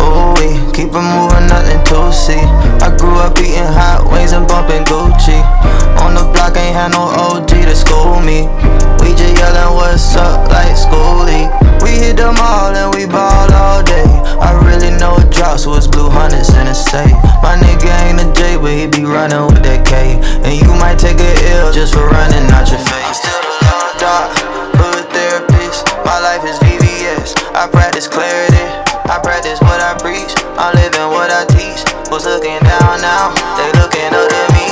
Ooh, 0.03 0.35
we 0.35 0.51
keep 0.75 0.91
it 0.91 0.99
moving, 0.99 1.47
nothing 1.47 1.79
to 1.79 2.11
see. 2.11 2.43
I 2.83 2.91
grew 2.99 3.15
up 3.23 3.39
eating 3.39 3.71
hot 3.71 4.11
wings 4.11 4.33
and 4.33 4.45
bumping 4.47 4.83
Gucci. 4.83 5.39
On 6.03 6.13
the 6.13 6.27
block, 6.33 6.57
ain't 6.57 6.75
had 6.75 6.91
no 6.91 7.07
OG 7.07 7.47
to 7.47 7.75
school 7.75 8.19
me. 8.19 8.43
We 8.99 9.15
just 9.15 9.31
yelling, 9.39 9.71
what's 9.79 10.15
up, 10.17 10.51
like 10.51 10.75
schoolie. 10.75 11.47
We 11.81 11.91
hit 11.91 12.17
them 12.17 12.35
all 12.35 12.75
and 12.75 12.93
we 12.93 13.05
ball 13.05 13.53
all 13.53 13.81
day. 13.81 14.16
I 14.39 14.53
really 14.65 14.91
know 14.97 15.17
a 15.17 15.25
drop, 15.29 15.59
so 15.59 15.73
it's 15.75 15.87
blue 15.87 16.09
hundreds 16.09 16.49
in 16.53 16.67
a 16.67 16.75
safe. 16.75 17.17
My 17.41 17.57
nigga 17.57 17.89
ain't 18.05 18.21
a 18.21 18.27
J, 18.33 18.57
but 18.57 18.73
he 18.73 18.87
be 18.87 19.05
running 19.05 19.45
with 19.49 19.63
that 19.63 19.85
K. 19.85 20.19
And 20.45 20.53
you 20.53 20.69
might 20.77 20.99
take 20.99 21.19
a 21.19 21.31
L 21.57 21.73
just 21.73 21.93
for 21.93 22.05
running 22.05 22.45
out 22.53 22.69
your 22.69 22.81
face. 22.81 23.17
Still 23.17 23.41
a 23.41 23.53
long 23.65 23.93
doc, 23.97 24.27
good 24.77 25.03
therapist. 25.09 25.89
My 26.05 26.19
life 26.21 26.45
is 26.45 26.57
VVS. 26.59 27.33
I 27.55 27.67
practice 27.67 28.07
clarity. 28.07 28.65
I 29.09 29.19
practice 29.23 29.59
what 29.61 29.79
I 29.79 29.97
preach. 29.97 30.31
I'm 30.59 30.75
living 30.75 31.07
what 31.09 31.31
I 31.31 31.45
teach. 31.49 31.81
Who's 32.09 32.25
looking 32.25 32.59
down 32.59 33.01
now? 33.01 33.33
They 33.57 33.69
looking 33.79 34.11
up 34.13 34.27
to 34.29 34.43
me. 34.53 34.67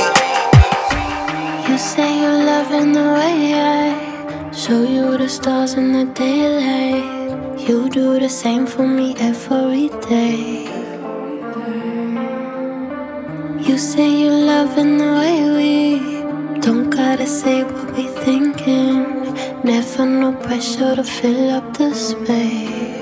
You 1.68 1.78
say 1.78 2.20
you're 2.20 2.44
loving 2.44 2.92
the 2.92 3.06
way 3.16 3.54
I 3.54 4.52
show 4.52 4.82
you 4.82 5.16
the 5.18 5.28
stars 5.28 5.74
in 5.74 5.92
the 5.92 6.04
daylight. 6.12 7.25
You 7.66 7.88
do 7.88 8.20
the 8.20 8.28
same 8.28 8.64
for 8.64 8.86
me 8.86 9.16
every 9.18 9.88
day. 10.08 10.68
You 13.66 13.76
say 13.76 14.08
you 14.22 14.30
love 14.30 14.78
in 14.78 14.98
the 14.98 15.10
way 15.20 15.36
we 15.58 16.60
don't 16.60 16.90
gotta 16.90 17.26
say 17.26 17.64
what 17.64 17.90
we 17.96 18.06
thinking. 18.24 19.34
Never 19.64 20.06
no 20.06 20.32
pressure 20.44 20.94
to 20.94 21.02
fill 21.02 21.50
up 21.50 21.76
the 21.76 21.92
space. 21.92 22.94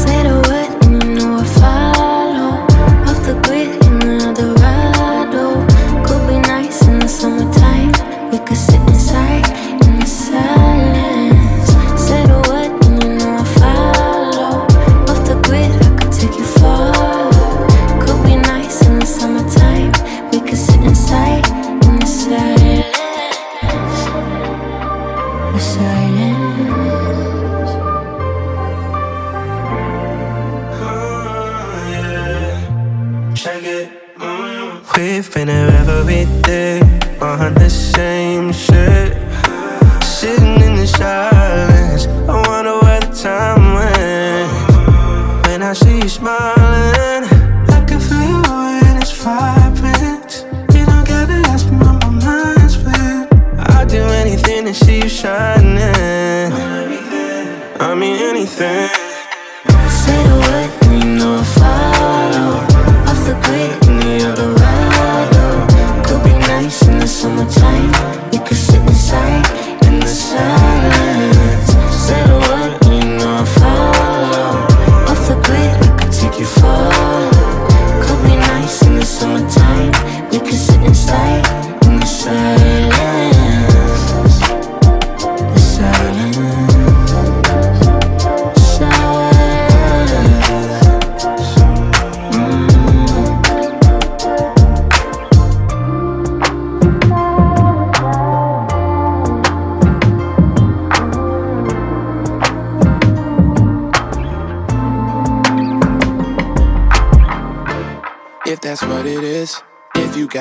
Say 0.00 0.18
the 0.28 0.36
word 0.46 0.70
and 0.84 1.02
you 1.02 1.14
know 1.14 1.38
I 1.38 1.44
follow. 1.60 2.50
Off 3.08 3.20
the 3.24 3.40
grid 3.44 3.72
in 3.86 4.02
Eldorado. 4.20 5.44
Could 6.06 6.28
be 6.28 6.36
nice 6.46 6.86
in 6.86 6.98
the 6.98 7.08
summertime. 7.08 7.92
We 8.30 8.38
could 8.46 8.58
sit 8.58 8.93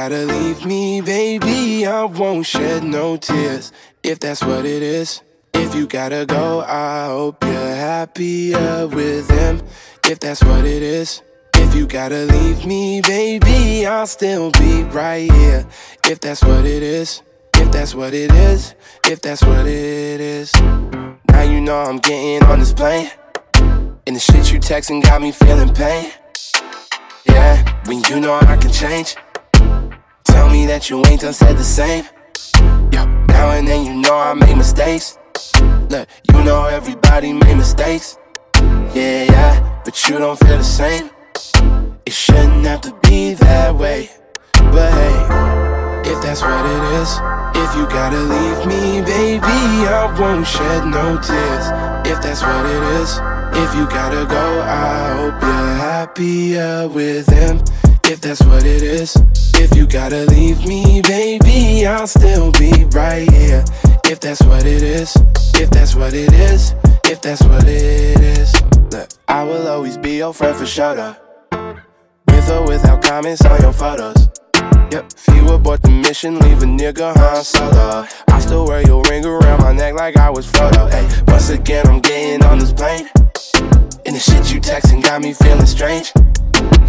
gotta 0.09 0.25
leave 0.25 0.65
me, 0.65 0.99
baby, 0.99 1.85
I 1.85 2.03
won't 2.03 2.45
shed 2.45 2.83
no 2.83 3.15
tears. 3.15 3.71
If 4.03 4.19
that's 4.19 4.43
what 4.43 4.65
it 4.65 4.83
is. 4.83 5.21
If 5.53 5.73
you 5.73 5.87
gotta 5.87 6.25
go, 6.25 6.59
I 6.59 7.05
hope 7.05 7.41
you're 7.41 7.75
happier 7.89 8.85
with 8.87 9.29
him. 9.29 9.61
If 10.03 10.19
that's 10.19 10.43
what 10.43 10.65
it 10.65 10.83
is. 10.83 11.21
If 11.53 11.73
you 11.73 11.87
gotta 11.87 12.25
leave 12.25 12.65
me, 12.65 12.99
baby, 12.99 13.85
I'll 13.85 14.05
still 14.05 14.51
be 14.51 14.83
right 14.83 15.31
here. 15.31 15.65
If 16.05 16.19
that's 16.19 16.43
what 16.43 16.65
it 16.65 16.83
is. 16.83 17.21
If 17.53 17.71
that's 17.71 17.95
what 17.95 18.13
it 18.13 18.31
is. 18.33 18.75
If 19.05 19.21
that's 19.21 19.41
what 19.41 19.65
it 19.65 20.19
is. 20.19 20.53
Now 21.29 21.43
you 21.43 21.61
know 21.61 21.77
I'm 21.77 21.99
getting 21.99 22.43
on 22.49 22.59
this 22.59 22.73
plane. 22.73 23.09
And 24.05 24.17
the 24.17 24.19
shit 24.19 24.51
you 24.51 24.59
texting 24.59 25.01
got 25.01 25.21
me 25.21 25.31
feeling 25.31 25.73
pain. 25.73 26.11
Yeah, 27.25 27.55
when 27.85 28.03
you 28.03 28.19
know 28.19 28.33
I 28.33 28.57
can 28.57 28.69
change. 28.69 29.15
Tell 30.23 30.49
me 30.49 30.65
that 30.67 30.89
you 30.89 31.03
ain't 31.05 31.21
done 31.21 31.33
said 31.33 31.57
the 31.57 31.63
same. 31.63 32.05
Yo, 32.91 33.05
now 33.27 33.51
and 33.51 33.67
then 33.67 33.86
you 33.86 33.93
know 33.95 34.17
I 34.17 34.33
make 34.33 34.55
mistakes. 34.55 35.17
Look, 35.89 36.07
you 36.31 36.43
know 36.43 36.65
everybody 36.65 37.33
make 37.33 37.57
mistakes. 37.57 38.17
Yeah, 38.93 39.23
yeah, 39.25 39.81
but 39.86 40.07
you 40.07 40.17
don't 40.17 40.39
feel 40.39 40.57
the 40.57 40.63
same. 40.63 41.09
It 42.05 42.13
shouldn't 42.13 42.65
have 42.65 42.81
to 42.81 42.93
be 43.03 43.33
that 43.36 43.75
way. 43.75 44.09
But 44.53 44.91
hey, 44.93 45.32
that's 46.23 46.41
what 46.41 46.65
it 46.65 46.83
is, 47.01 47.19
if 47.53 47.75
you 47.75 47.86
gotta 47.88 48.17
leave 48.17 48.65
me, 48.65 49.01
baby, 49.01 49.43
I 49.43 50.15
won't 50.17 50.47
shed 50.47 50.86
no 50.86 51.19
tears. 51.19 51.65
If 52.07 52.21
that's 52.21 52.41
what 52.41 52.65
it 52.65 52.83
is, 53.01 53.19
if 53.62 53.75
you 53.75 53.86
gotta 53.88 54.25
go, 54.25 54.62
I 54.62 55.15
hope 55.17 55.41
you're 55.41 55.75
happier 55.83 56.88
with 56.88 57.27
him. 57.29 57.62
If 58.05 58.21
that's 58.21 58.41
what 58.43 58.63
it 58.65 58.81
is, 58.81 59.15
if 59.55 59.75
you 59.75 59.86
gotta 59.86 60.25
leave 60.25 60.65
me, 60.65 61.01
baby, 61.01 61.86
I'll 61.86 62.07
still 62.07 62.51
be 62.53 62.86
right 62.91 63.29
here. 63.29 63.63
If 64.05 64.21
that's 64.21 64.41
what 64.43 64.65
it 64.65 64.81
is, 64.81 65.15
if 65.55 65.69
that's 65.69 65.93
what 65.93 66.13
it 66.13 66.31
is, 66.33 66.73
if 67.03 67.21
that's 67.21 67.43
what 67.43 67.63
it 67.67 68.19
is. 68.19 68.53
Look, 68.91 69.09
I 69.27 69.43
will 69.43 69.67
always 69.67 69.97
be 69.97 70.17
your 70.17 70.33
friend 70.33 70.55
for 70.55 70.65
sure. 70.65 71.17
With 72.27 72.49
or 72.49 72.65
without 72.65 73.03
comments 73.03 73.43
on 73.45 73.62
your 73.62 73.73
photos. 73.73 74.29
Yep, 74.91 75.11
you 75.33 75.49
abort 75.49 75.81
the 75.81 75.89
mission, 75.89 76.39
leave 76.39 76.61
a 76.61 76.65
nigga 76.65 77.15
Han 77.15 77.43
Solo. 77.43 78.05
I 78.27 78.39
still 78.39 78.67
wear 78.67 78.81
your 78.81 79.01
ring 79.03 79.25
around 79.25 79.61
my 79.61 79.71
neck 79.71 79.95
like 79.95 80.17
I 80.17 80.29
was 80.29 80.45
photo. 80.45 80.87
Hey, 80.87 81.07
once 81.27 81.49
again, 81.49 81.87
I'm 81.87 81.99
getting 81.99 82.43
on 82.45 82.59
this 82.59 82.73
plane. 82.73 83.09
And 84.05 84.15
the 84.15 84.19
shit 84.19 84.53
you 84.53 84.59
texting 84.61 85.01
got 85.03 85.21
me 85.21 85.33
feeling 85.33 85.65
strange. 85.65 86.11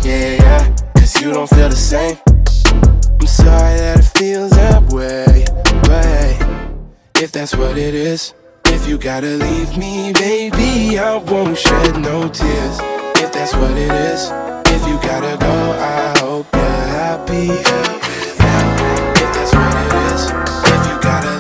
Yeah, 0.03 0.35
yeah, 0.35 0.77
cause 0.97 1.21
you 1.21 1.33
don't 1.33 1.49
feel 1.49 1.69
the 1.69 1.77
same. 1.77 2.19
I'm 3.21 3.27
sorry 3.27 3.77
that 3.79 3.99
it 4.01 4.19
feels 4.19 4.51
that 4.51 4.83
way, 4.93 5.47
but 5.89 6.05
hey, 6.05 6.39
if 7.23 7.33
that's 7.33 7.55
what 7.57 7.79
it 7.79 7.95
is, 7.95 8.35
if 8.67 8.87
you 8.89 8.99
gotta 8.99 9.29
leave 9.29 9.79
me, 9.79 10.13
baby, 10.13 10.99
I 10.99 11.17
won't 11.17 11.57
shed 11.57 11.99
no 12.01 12.29
tears. 12.29 12.79
If 13.17 13.33
that's 13.33 13.55
what 13.55 13.71
it 13.71 13.91
is, 13.91 14.29
if 14.75 14.89
you 14.89 14.97
gotta 15.09 15.37
go, 15.39 15.55
I 15.79 16.19
hope 16.19 16.47
you're 16.53 16.87
happy. 16.99 17.49
If 17.49 19.31
that's 19.35 19.53
what 19.55 19.75
it 19.83 19.93
is, 20.11 20.23
if 20.73 20.83
you 20.89 20.97
gotta 21.01 21.34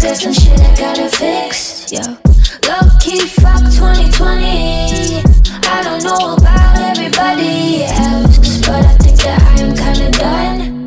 Got 0.00 0.16
some 0.16 0.32
shit 0.32 0.58
I 0.58 0.74
gotta 0.76 1.08
fix. 1.10 1.92
Yo, 1.92 2.00
low 2.00 2.88
key, 3.00 3.20
fuck 3.26 3.60
2020. 3.70 5.22
I 5.68 5.82
don't 5.84 6.02
know 6.02 6.36
about 6.36 6.78
everybody 6.78 7.84
else, 7.84 8.60
but 8.66 8.82
I 8.82 8.96
think 8.96 9.18
that 9.20 9.42
I 9.42 9.60
am 9.60 9.76
kinda 9.76 10.10
done. 10.18 10.86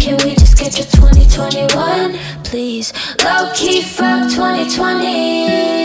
Can 0.00 0.16
we 0.24 0.34
just 0.34 0.58
get 0.58 0.72
to 0.72 0.84
2021, 0.90 2.18
please? 2.44 2.94
Low 3.22 3.52
key, 3.54 3.82
fuck 3.82 4.30
2020. 4.30 5.75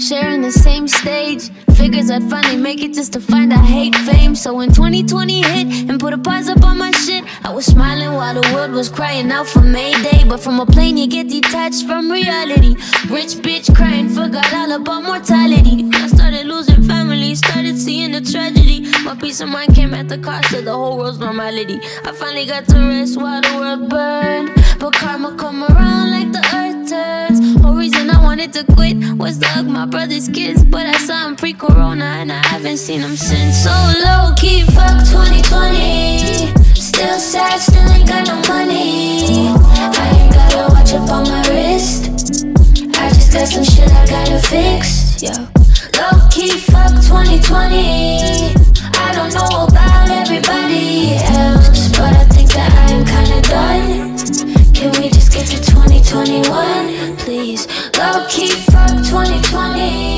Sharing 0.00 0.40
the 0.40 0.50
same 0.50 0.88
stage. 0.88 1.50
Figures 1.76 2.10
I'd 2.10 2.28
finally 2.28 2.56
make 2.56 2.82
it 2.82 2.94
just 2.94 3.12
to 3.12 3.20
find 3.20 3.52
I 3.52 3.58
hate 3.58 3.94
fame. 3.96 4.34
So 4.34 4.54
when 4.54 4.68
2020 4.68 5.42
hit 5.42 5.90
and 5.90 6.00
put 6.00 6.12
a 6.12 6.18
pause 6.18 6.48
up 6.48 6.62
on 6.64 6.78
my 6.78 6.90
shit, 6.92 7.24
I 7.44 7.52
was 7.52 7.66
smiling 7.66 8.14
while 8.14 8.34
the 8.34 8.46
world 8.54 8.72
was 8.72 8.88
crying 8.88 9.30
out 9.30 9.46
for 9.46 9.60
Mayday. 9.60 10.24
But 10.28 10.40
from 10.40 10.60
a 10.60 10.66
plane, 10.66 10.96
you 10.96 11.06
get 11.06 11.28
detached 11.28 11.86
from 11.86 12.10
reality. 12.10 12.76
Rich 13.10 13.40
bitch 13.44 13.74
crying, 13.74 14.08
forgot 14.08 14.52
all 14.54 14.72
about 14.72 15.04
mortality. 15.04 15.88
I 15.92 16.08
started 16.08 16.46
losing 16.46 16.82
family, 16.82 17.34
started 17.34 17.78
seeing 17.78 18.12
the 18.12 18.20
tragedy. 18.20 18.86
My 19.04 19.14
peace 19.14 19.40
of 19.40 19.48
mind 19.48 19.74
came 19.74 19.94
at 19.94 20.08
the 20.08 20.18
cost 20.18 20.52
of 20.54 20.64
the 20.64 20.72
whole 20.72 20.96
world's 20.98 21.18
normality. 21.18 21.78
I 22.04 22.12
finally 22.12 22.46
got 22.46 22.66
to 22.68 22.78
rest 22.78 23.20
while 23.20 23.40
the 23.40 23.56
world 23.56 23.88
burned. 23.88 24.59
But 24.80 24.94
karma 24.94 25.36
come 25.36 25.62
around 25.62 26.10
like 26.10 26.32
the 26.32 26.40
earth 26.56 26.88
turns. 26.88 27.60
Whole 27.60 27.76
reason 27.76 28.08
I 28.08 28.24
wanted 28.24 28.50
to 28.54 28.64
quit 28.64 28.96
was 29.18 29.36
to 29.40 29.46
hug 29.46 29.66
my 29.66 29.84
brother's 29.84 30.26
kids. 30.26 30.64
But 30.64 30.86
I 30.86 30.96
saw 30.96 31.26
him 31.26 31.36
pre 31.36 31.52
corona 31.52 32.06
and 32.06 32.32
I 32.32 32.40
haven't 32.48 32.78
seen 32.78 33.02
him 33.02 33.14
since. 33.14 33.58
So 33.62 33.70
low 34.06 34.32
key, 34.40 34.62
fuck 34.62 35.04
2020. 35.04 36.48
Still 36.74 37.18
sad, 37.18 37.60
still 37.60 37.86
ain't 37.92 38.08
got 38.08 38.26
no 38.26 38.36
money. 38.48 39.52
I 39.52 40.16
ain't 40.16 40.32
got 40.32 40.54
a 40.54 40.72
watch 40.72 40.94
up 40.94 41.10
on 41.10 41.24
my 41.28 41.42
wrist. 41.50 42.08
I 42.96 43.10
just 43.10 43.34
got 43.34 43.48
some 43.48 43.64
shit 43.64 43.92
I 43.92 44.06
gotta 44.06 44.38
fix. 44.48 45.20
Yo, 45.20 45.32
low 46.00 46.16
key, 46.30 46.56
fuck 46.56 46.88
2020. 47.04 48.56
I 48.96 49.12
don't 49.12 49.34
know 49.34 49.66
about 49.68 50.08
everybody 50.08 51.16
else, 51.36 51.90
but 51.90 52.16
I 52.16 52.24
think 52.32 52.48
that 52.54 52.72
I 52.72 52.94
am 52.94 53.04
kinda 53.04 53.42
done. 53.46 53.89
2021, 55.88 57.16
please? 57.16 57.66
Low 57.96 58.26
key, 58.28 58.50
fuck 58.50 58.88
2020. 59.04 60.09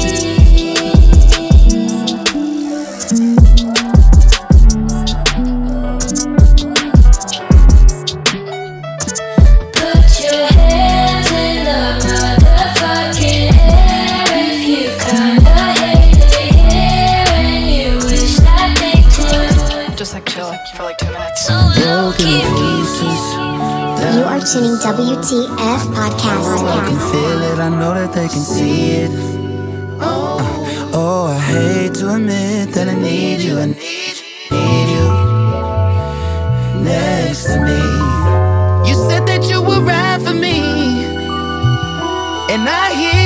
Tuning 24.45 24.75
WTF 24.75 25.83
Podcast. 25.95 26.67
I 26.67 26.89
can 26.89 26.99
feel 27.13 27.43
it, 27.43 27.59
I 27.61 27.69
know 27.69 27.95
that 27.95 28.13
they 28.13 28.27
can 28.27 28.41
see 28.41 28.91
it. 29.05 29.11
Uh, 30.01 30.39
oh, 30.93 31.27
I 31.27 31.39
hate 31.39 31.95
to 31.95 32.15
admit 32.15 32.73
that 32.75 32.89
I 32.89 32.95
need 32.95 33.41
you, 33.41 33.59
I 33.59 33.67
need 33.67 34.17
need 34.51 34.89
you 34.97 35.09
next 36.83 37.45
to 37.45 37.61
me. 37.61 37.83
You 38.89 38.95
said 39.09 39.27
that 39.27 39.47
you 39.49 39.63
would 39.63 39.83
ride 39.85 40.21
for 40.23 40.35
me, 40.35 40.59
and 42.53 42.69
I 42.69 42.95
hear 43.01 43.22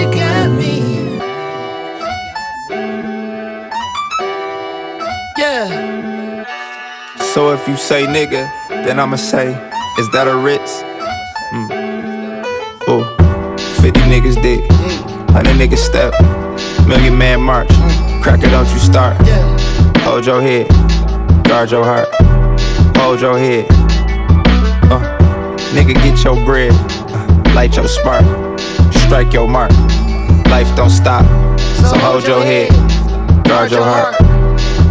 you 0.00 0.10
got 0.12 0.50
me. 0.50 1.18
Yeah. 5.36 6.44
So 7.34 7.52
if 7.52 7.68
you 7.68 7.76
say 7.76 8.06
nigga, 8.06 8.50
then 8.68 8.98
I'ma 8.98 9.16
say, 9.16 9.48
is 9.98 10.10
that 10.12 10.26
a 10.26 10.36
Ritz? 10.36 10.82
Mm. 11.52 11.70
Ooh, 12.88 13.04
50 13.82 14.00
niggas 14.12 14.40
dick, 14.42 14.60
100 15.34 15.56
niggas 15.56 15.78
step, 15.78 16.14
million 16.88 17.16
man 17.18 17.40
march. 17.42 17.68
Cracker, 18.22 18.48
don't 18.48 18.68
you 18.70 18.78
start. 18.78 19.16
Hold 19.98 20.24
your 20.26 20.40
head, 20.40 20.68
guard 21.44 21.70
your 21.70 21.84
heart. 21.84 22.08
Hold 22.96 23.20
your 23.20 23.38
head. 23.38 23.66
Uh, 24.90 25.18
nigga, 25.74 25.94
get 25.94 26.24
your 26.24 26.42
bread, 26.44 26.72
uh, 26.72 27.54
light 27.54 27.76
your 27.76 27.86
spark, 27.86 28.24
strike 29.10 29.32
your 29.32 29.48
mark. 29.48 29.72
Life 30.50 30.72
don't 30.76 30.88
stop, 30.88 31.24
so 31.58 31.98
hold 31.98 32.24
your 32.28 32.44
head, 32.44 32.70
guard 33.42 33.72
your 33.72 33.82
heart. 33.82 34.14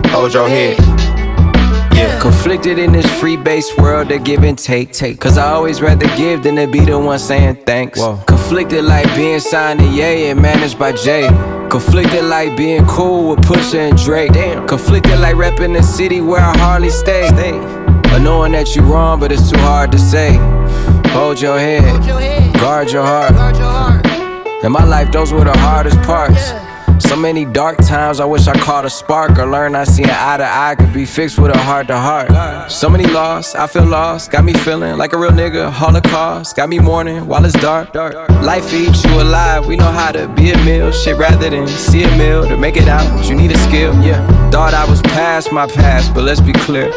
Hold 0.07 0.33
your 0.33 0.49
head. 0.49 0.77
Yeah. 1.95 2.19
Conflicted 2.19 2.79
in 2.79 2.91
this 2.91 3.05
free 3.21 3.37
base 3.37 3.77
world 3.77 4.11
of 4.11 4.25
give 4.25 4.43
and 4.43 4.57
take. 4.57 4.91
take. 4.91 5.21
Cause 5.21 5.37
I 5.37 5.53
always 5.53 5.81
rather 5.81 6.05
give 6.17 6.43
than 6.43 6.57
to 6.57 6.67
be 6.67 6.81
the 6.81 6.99
one 6.99 7.17
saying 7.17 7.63
thanks. 7.65 8.01
Conflicted 8.27 8.83
like 8.83 9.07
being 9.15 9.39
signed 9.39 9.79
to 9.79 9.85
Ye 9.85 10.29
and 10.31 10.41
managed 10.41 10.77
by 10.77 10.91
Jay. 10.91 11.29
Conflicted 11.69 12.25
like 12.25 12.57
being 12.57 12.85
cool 12.87 13.29
with 13.29 13.39
Pusha 13.39 13.89
and 13.89 13.97
Drake. 13.97 14.33
Damn. 14.33 14.67
Conflicted 14.67 15.17
like 15.19 15.35
repping 15.35 15.77
the 15.77 15.81
city 15.81 16.19
where 16.19 16.41
I 16.41 16.57
hardly 16.57 16.89
stay. 16.89 17.29
Or 18.11 18.19
knowing 18.19 18.51
that 18.51 18.75
you 18.75 18.81
wrong, 18.81 19.21
but 19.21 19.31
it's 19.31 19.49
too 19.49 19.59
hard 19.59 19.93
to 19.93 19.97
say. 19.97 20.35
Hold 21.13 21.39
your 21.39 21.57
head, 21.57 22.03
guard 22.59 22.91
your 22.91 23.03
heart. 23.03 23.98
In 24.61 24.73
my 24.73 24.83
life, 24.83 25.09
those 25.09 25.31
were 25.31 25.45
the 25.45 25.57
hardest 25.57 26.01
parts. 26.01 26.68
So 26.99 27.15
many 27.15 27.45
dark 27.45 27.77
times, 27.77 28.19
I 28.19 28.25
wish 28.25 28.47
I 28.47 28.53
caught 28.59 28.85
a 28.85 28.89
spark 28.89 29.39
or 29.39 29.45
learned 29.49 29.75
I 29.75 29.83
see 29.83 30.03
an 30.03 30.11
eye 30.11 30.37
to 30.37 30.45
eye 30.45 30.75
could 30.75 30.93
be 30.93 31.05
fixed 31.05 31.39
with 31.39 31.53
a 31.53 31.57
heart 31.57 31.87
to 31.87 31.97
heart. 31.97 32.71
So 32.71 32.89
many 32.89 33.05
lost, 33.05 33.55
I 33.55 33.67
feel 33.67 33.85
lost, 33.85 34.31
got 34.31 34.43
me 34.43 34.53
feeling 34.53 34.97
like 34.97 35.13
a 35.13 35.17
real 35.17 35.31
nigga. 35.31 35.71
Holocaust, 35.71 36.55
got 36.55 36.69
me 36.69 36.77
mourning 36.77 37.25
while 37.25 37.43
it's 37.45 37.53
dark. 37.55 37.93
Life 37.95 38.73
eats 38.73 39.03
you 39.03 39.21
alive, 39.21 39.65
we 39.65 39.75
know 39.75 39.91
how 39.91 40.11
to 40.11 40.27
be 40.29 40.51
a 40.51 40.57
meal. 40.63 40.91
Shit 40.91 41.17
rather 41.17 41.49
than 41.49 41.67
see 41.67 42.03
a 42.03 42.17
meal 42.17 42.47
to 42.47 42.57
make 42.57 42.77
it 42.77 42.87
out, 42.87 43.25
you 43.25 43.35
need 43.35 43.51
a 43.51 43.57
skill. 43.57 43.93
Yeah, 44.03 44.21
thought 44.51 44.73
I 44.73 44.87
was 44.89 45.01
past 45.01 45.51
my 45.51 45.67
past, 45.67 46.13
but 46.13 46.23
let's 46.23 46.41
be 46.41 46.53
clear. 46.53 46.91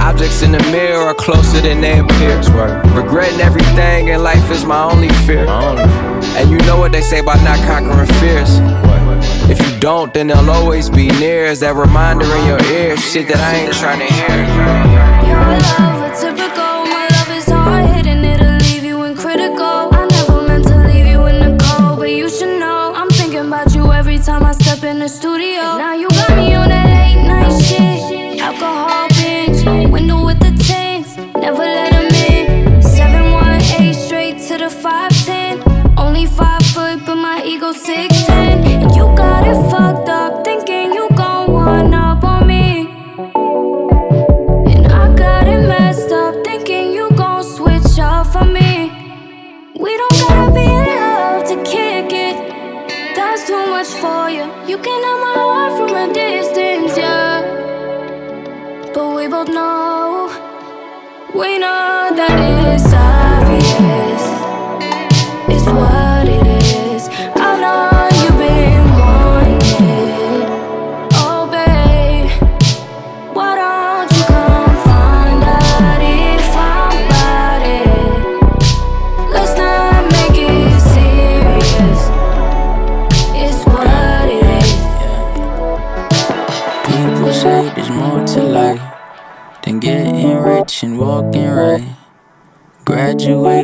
Objects 0.00 0.42
in 0.42 0.52
the 0.52 0.62
mirror 0.70 1.04
are 1.04 1.14
closer 1.14 1.60
than 1.60 1.80
they 1.80 2.00
appear. 2.00 2.36
Regretting 2.94 3.40
everything 3.40 4.08
in 4.08 4.22
life 4.22 4.50
is 4.50 4.64
my 4.64 4.82
only 4.82 5.08
fear. 5.26 5.46
And 5.48 6.50
you 6.50 6.58
know 6.66 6.78
what 6.78 6.92
they 6.92 7.00
say 7.00 7.20
about 7.20 7.42
not 7.44 7.58
conquering 7.64 8.06
fears. 8.20 8.60
If 9.50 9.60
you 9.60 9.78
don't, 9.78 10.12
then 10.14 10.28
they'll 10.28 10.50
always 10.50 10.88
be 10.88 11.08
near 11.20 11.44
as 11.46 11.60
that 11.60 11.74
reminder 11.74 12.24
in 12.24 12.46
your 12.46 12.62
ear. 12.72 12.96
Shit 12.96 13.28
that 13.28 13.40
I 13.40 13.64
ain't 13.64 13.74
trying 13.74 14.00
to 14.00 14.08
hear. 14.12 14.36
Your 15.28 15.40
love, 15.66 16.00
a 16.02 16.10
typical. 16.16 16.72
My 16.96 17.06
love 17.16 17.30
is 17.36 17.46
hard 17.46 17.86
hitting, 17.94 18.24
it'll 18.24 18.56
leave 18.56 18.84
you 18.84 19.02
in 19.04 19.16
critical. 19.16 19.92
I 19.92 20.06
never 20.10 20.42
meant 20.48 20.64
to 20.68 20.76
leave 20.88 21.06
you 21.06 21.26
in 21.26 21.38
the 21.40 21.64
cold, 21.64 21.98
but 21.98 22.10
you 22.10 22.28
should 22.30 22.58
know. 22.58 22.92
I'm 22.94 23.10
thinking 23.10 23.46
about 23.46 23.74
you 23.74 23.92
every 23.92 24.18
time 24.18 24.44
I 24.44 24.52
step 24.52 24.82
in 24.84 24.98
the 24.98 25.08
studio. 25.08 25.76
Now 25.76 25.94
you 25.94 26.08
got 26.08 26.36
me 26.36 26.54
on 26.54 26.68
that 26.70 26.83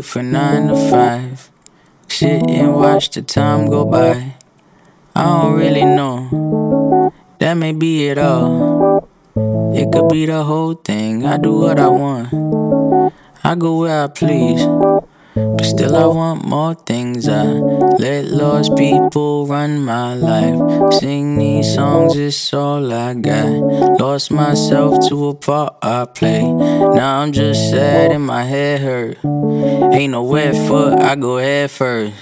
Graduate 0.01 0.13
for 0.13 0.23
nine 0.23 0.69
to 0.69 0.91
five. 0.91 1.51
Sit 2.09 2.49
and 2.49 2.75
watch 2.75 3.11
the 3.11 3.21
time 3.21 3.69
go 3.69 3.85
by. 3.85 4.35
I 5.15 5.25
don't 5.25 5.59
really 5.59 5.85
know. 5.85 7.13
That 7.39 7.55
may 7.55 7.73
be 7.73 8.09
it 8.09 8.17
all. 8.17 9.07
It 9.75 9.93
could 9.93 10.09
be 10.09 10.25
the 10.25 10.43
whole 10.43 10.73
thing. 10.73 11.27
I 11.27 11.37
do 11.37 11.53
what 11.53 11.79
I 11.79 11.89
want. 11.89 12.33
I 13.45 13.55
go 13.57 13.81
where 13.81 14.05
I 14.05 14.07
please. 14.07 14.63
But 15.57 15.65
still, 15.65 15.97
I 15.97 16.07
want 16.07 16.45
more 16.45 16.75
things. 16.75 17.29
I 17.29 17.45
let 17.45 18.27
lost 18.27 18.77
people 18.77 19.47
run 19.47 19.85
my 19.85 20.15
life. 20.15 20.93
Sing 20.95 21.39
these 21.39 21.75
songs, 21.75 22.17
it's 22.17 22.53
all 22.53 22.93
I 22.93 23.15
got. 23.15 23.49
Lost 24.01 24.31
myself 24.31 25.09
to 25.09 25.29
a 25.29 25.35
part 25.35 25.77
I 25.83 26.05
play. 26.05 26.43
Now 26.43 27.21
I'm 27.21 27.33
just 27.33 27.71
sad 27.71 28.13
and 28.13 28.27
my 28.27 28.45
head 28.45 28.81
hurt. 28.81 29.19
Ain't 29.95 30.13
no 30.13 30.23
wet 30.25 30.55
foot, 30.69 31.01
I 31.01 31.17
go 31.17 31.39
head 31.39 31.71
first. 31.71 32.21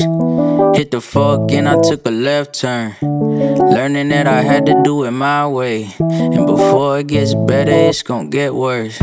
Hit 0.76 0.90
the 0.90 1.00
fuck 1.00 1.50
and 1.50 1.68
I 1.68 1.80
took 1.80 2.06
a 2.06 2.10
left 2.10 2.60
turn. 2.60 2.94
Learning 3.02 4.08
that 4.10 4.26
I 4.26 4.42
had 4.42 4.66
to 4.66 4.80
do 4.84 5.04
it 5.04 5.10
my 5.10 5.46
way. 5.46 5.90
And 5.98 6.46
before 6.46 7.00
it 7.00 7.08
gets 7.08 7.34
better, 7.34 7.72
it's 7.72 8.02
gonna 8.02 8.28
get 8.28 8.54
worse. 8.54 9.00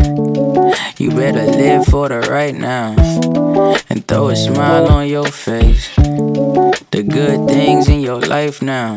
You 0.98 1.10
better 1.12 1.46
live 1.46 1.86
for 1.86 2.08
the 2.08 2.22
right 2.22 2.56
now 2.56 3.45
and 3.90 4.08
throw 4.08 4.30
a 4.30 4.36
smile 4.36 4.88
on 4.88 5.08
your 5.08 5.28
face. 5.28 5.96
The 5.96 7.04
good 7.08 7.48
things 7.48 7.88
in 7.88 8.02
your 8.02 8.20
life 8.20 8.62
now, 8.62 8.96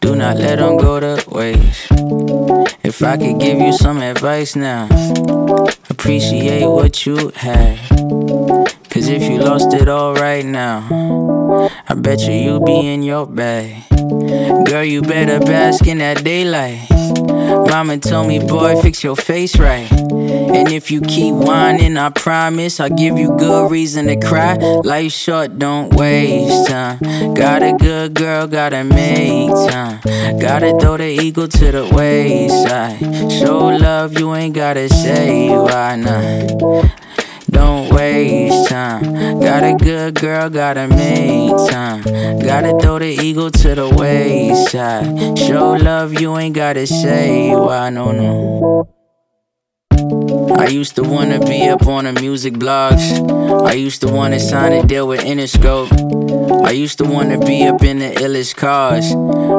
do 0.00 0.14
not 0.14 0.36
let 0.36 0.56
them 0.56 0.76
go 0.76 1.00
to 1.00 1.24
waste. 1.28 1.88
If 2.84 3.02
I 3.02 3.16
could 3.16 3.40
give 3.40 3.58
you 3.58 3.72
some 3.72 4.00
advice 4.02 4.56
now, 4.56 4.88
appreciate 5.90 6.66
what 6.66 7.06
you 7.06 7.32
had. 7.34 7.78
Cause 8.90 9.08
if 9.08 9.22
you 9.22 9.38
lost 9.38 9.72
it 9.74 9.88
all 9.88 10.14
right 10.14 10.44
now, 10.44 11.68
I 11.88 11.94
bet 11.94 12.20
you 12.20 12.32
you'll 12.32 12.64
be 12.64 12.92
in 12.92 13.02
your 13.02 13.26
bag. 13.26 13.97
Girl, 14.28 14.84
you 14.84 15.00
better 15.00 15.40
bask 15.40 15.86
in 15.86 15.98
that 15.98 16.22
daylight. 16.22 16.86
Mama 16.90 17.96
told 17.98 18.28
me, 18.28 18.38
boy, 18.38 18.80
fix 18.82 19.02
your 19.02 19.16
face 19.16 19.58
right. 19.58 19.90
And 19.90 20.70
if 20.70 20.90
you 20.90 21.00
keep 21.00 21.34
whining, 21.34 21.96
I 21.96 22.10
promise 22.10 22.80
I'll 22.80 22.90
give 22.90 23.18
you 23.18 23.34
good 23.38 23.70
reason 23.70 24.06
to 24.08 24.16
cry. 24.16 24.54
Life 24.56 25.12
short, 25.12 25.58
don't 25.58 25.94
waste 25.94 26.68
time. 26.68 26.98
Got 27.34 27.62
a 27.62 27.72
good 27.78 28.14
girl, 28.14 28.46
gotta 28.46 28.84
make 28.84 29.50
time. 29.70 30.00
Gotta 30.38 30.76
throw 30.78 30.98
the 30.98 31.08
ego 31.08 31.46
to 31.46 31.72
the 31.72 31.88
wayside. 31.94 32.98
Show 33.32 33.68
love, 33.68 34.18
you 34.18 34.34
ain't 34.34 34.54
gotta 34.54 34.88
say 34.90 35.48
why 35.48 35.96
not. 35.96 37.07
Waste 38.08 38.70
time. 38.70 39.02
Got 39.38 39.64
a 39.64 39.74
good 39.74 40.14
girl, 40.14 40.48
gotta 40.48 40.88
make 40.88 41.50
time. 41.70 42.02
Gotta 42.40 42.78
throw 42.80 42.98
the 42.98 43.10
ego 43.22 43.50
to 43.50 43.74
the 43.74 43.86
wayside. 43.86 45.38
Show 45.38 45.72
love, 45.72 46.18
you 46.18 46.36
ain't 46.38 46.54
gotta 46.54 46.86
say 46.86 47.54
why, 47.54 47.90
no, 47.90 48.10
no. 48.12 48.88
I 50.68 50.70
used 50.70 50.96
to 50.96 51.02
wanna 51.02 51.40
be 51.40 51.66
up 51.66 51.86
on 51.86 52.04
the 52.04 52.12
music 52.12 52.52
blogs. 52.52 53.02
I 53.66 53.72
used 53.72 54.02
to 54.02 54.08
wanna 54.12 54.38
sign 54.38 54.74
a 54.74 54.86
deal 54.86 55.08
with 55.08 55.20
Interscope. 55.20 55.88
I 56.62 56.72
used 56.72 56.98
to 56.98 57.04
wanna 57.04 57.38
be 57.38 57.66
up 57.66 57.82
in 57.82 58.00
the 58.00 58.10
illest 58.10 58.54
cars 58.56 59.06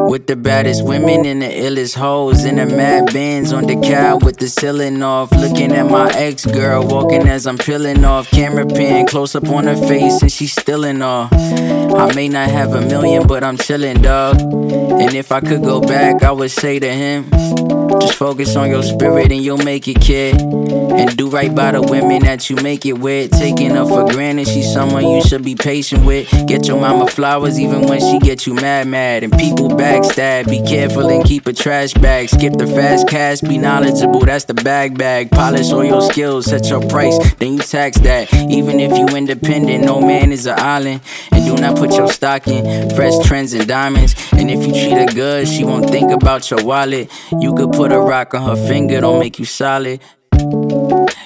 with 0.08 0.28
the 0.28 0.36
baddest 0.36 0.86
women 0.86 1.26
and 1.26 1.42
the 1.42 1.48
illest 1.48 1.96
hoes 1.96 2.46
in 2.46 2.58
the 2.58 2.68
mad 2.68 3.12
bands 3.12 3.52
on 3.52 3.66
the 3.66 3.76
cab 3.78 4.24
with 4.24 4.38
the 4.38 4.48
ceiling 4.48 5.02
off. 5.02 5.32
Looking 5.32 5.72
at 5.72 5.90
my 5.90 6.12
ex 6.12 6.46
girl 6.46 6.86
walking 6.86 7.28
as 7.28 7.48
I'm 7.48 7.58
peeling 7.58 8.06
off. 8.06 8.30
Camera 8.30 8.68
pan 8.68 9.08
close 9.08 9.34
up 9.34 9.50
on 9.50 9.66
her 9.66 9.88
face 9.88 10.22
and 10.22 10.32
she's 10.32 10.52
still 10.52 10.84
in 10.84 11.02
awe. 11.02 11.28
I 11.32 12.14
may 12.14 12.30
not 12.30 12.52
have 12.52 12.76
a 12.76 12.82
million, 12.82 13.26
but 13.26 13.44
I'm 13.44 13.58
chillin', 13.58 14.04
dog. 14.04 14.40
And 14.40 15.16
if 15.16 15.32
I 15.32 15.40
could 15.40 15.64
go 15.64 15.82
back, 15.82 16.22
I 16.22 16.32
would 16.32 16.52
say 16.52 16.78
to 16.78 16.94
him. 16.94 17.79
Just 18.02 18.16
focus 18.16 18.56
on 18.56 18.70
your 18.70 18.84
spirit 18.84 19.32
and 19.32 19.44
you'll 19.44 19.58
make 19.58 19.88
it, 19.88 20.00
kid. 20.02 20.40
And 20.42 21.16
do 21.16 21.30
right 21.30 21.54
by 21.54 21.72
the 21.72 21.82
women 21.82 22.24
that 22.24 22.50
you 22.50 22.56
make 22.58 22.86
it 22.86 22.94
with. 23.00 23.32
Taking 23.32 23.72
her 23.72 23.86
for 23.86 24.08
granted, 24.12 24.48
she's 24.48 24.72
someone 24.72 25.08
you 25.08 25.22
should 25.24 25.44
be 25.44 25.56
patient 25.56 26.06
with. 26.06 26.30
Get 26.48 26.68
your 26.68 26.80
mama 26.80 27.08
flowers 27.08 27.60
even 27.60 27.88
when 27.88 28.00
she 28.00 28.20
get 28.20 28.46
you 28.46 28.54
mad, 28.54 28.88
mad. 28.88 29.24
And 29.24 29.34
people 29.34 29.70
backstab. 29.70 30.50
Be 30.50 30.62
careful 30.62 31.10
and 31.10 31.24
keep 31.24 31.48
a 31.48 31.54
trash 31.54 31.94
bag. 31.94 32.30
Skip 32.30 32.54
the 32.54 32.68
fast 32.68 33.08
cash, 33.08 33.42
be 33.42 33.58
knowledgeable, 33.58 34.22
that's 34.22 34.46
the 34.46 34.54
bag 34.54 34.98
bag. 34.98 35.32
Polish 35.32 35.72
all 35.72 35.84
your 35.84 36.02
skills, 36.02 36.46
set 36.46 36.70
your 36.70 36.86
price, 36.88 37.18
then 37.36 37.54
you 37.54 37.60
tax 37.60 38.00
that. 38.00 38.34
Even 38.34 38.80
if 38.80 38.98
you 38.98 39.08
independent, 39.16 39.84
no 39.86 40.02
man 40.02 40.32
is 40.32 40.46
an 40.46 40.60
island. 40.60 41.02
And 41.32 41.46
do 41.46 41.62
not 41.62 41.78
put 41.78 41.96
your 41.96 42.10
stock 42.10 42.48
in 42.48 42.90
fresh 42.96 43.14
trends 43.26 43.54
and 43.54 43.68
diamonds. 43.68 44.16
And 44.34 44.50
if 44.50 44.66
you 44.66 44.74
treat 44.74 44.98
her 44.98 45.14
good, 45.14 45.48
she 45.48 45.64
won't 45.64 45.90
think 45.90 46.12
about 46.12 46.50
your 46.50 46.64
wallet. 46.64 47.12
You 47.40 47.54
could 47.56 47.72
put 47.80 47.94
a 47.94 47.98
rock 47.98 48.34
on 48.34 48.44
her 48.44 48.68
finger, 48.68 49.00
don't 49.00 49.20
make 49.20 49.40
you 49.40 49.46
solid. 49.46 50.02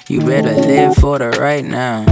You 0.06 0.20
better 0.20 0.54
live 0.54 0.94
for 0.94 1.18
the 1.18 1.30
right 1.30 1.64
now 1.64 2.04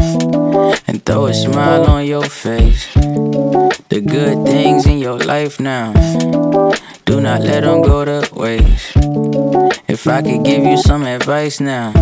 and 0.89 1.01
throw 1.07 1.27
a 1.27 1.33
smile 1.33 1.85
on 1.85 2.05
your 2.07 2.25
face. 2.25 2.93
The 2.95 4.03
good 4.05 4.45
things 4.45 4.85
in 4.85 4.99
your 4.99 5.17
life 5.17 5.61
now, 5.61 5.93
do 7.05 7.21
not 7.21 7.43
let 7.43 7.61
them 7.61 7.83
go 7.83 8.05
to 8.05 8.29
waste. 8.35 8.97
If 9.87 10.09
I 10.09 10.23
could 10.23 10.45
give 10.45 10.65
you 10.65 10.77
some 10.77 11.05
advice 11.05 11.61
now, 11.61 11.93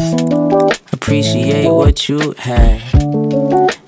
appreciate 0.94 1.68
what 1.68 2.08
you 2.08 2.34
had. 2.38 2.80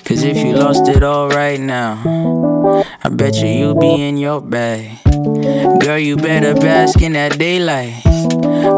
Cause 0.04 0.24
if 0.24 0.36
you 0.36 0.52
lost 0.52 0.88
it 0.88 1.02
all 1.02 1.30
right 1.30 1.58
now, 1.58 2.84
I 3.02 3.08
bet 3.08 3.36
you 3.36 3.48
you'll 3.48 3.80
be 3.80 3.94
in 4.06 4.18
your 4.18 4.42
bag. 4.42 4.98
Girl, 5.80 5.98
you 5.98 6.18
better 6.18 6.52
bask 6.52 7.00
in 7.00 7.14
that 7.14 7.38
daylight. 7.38 8.02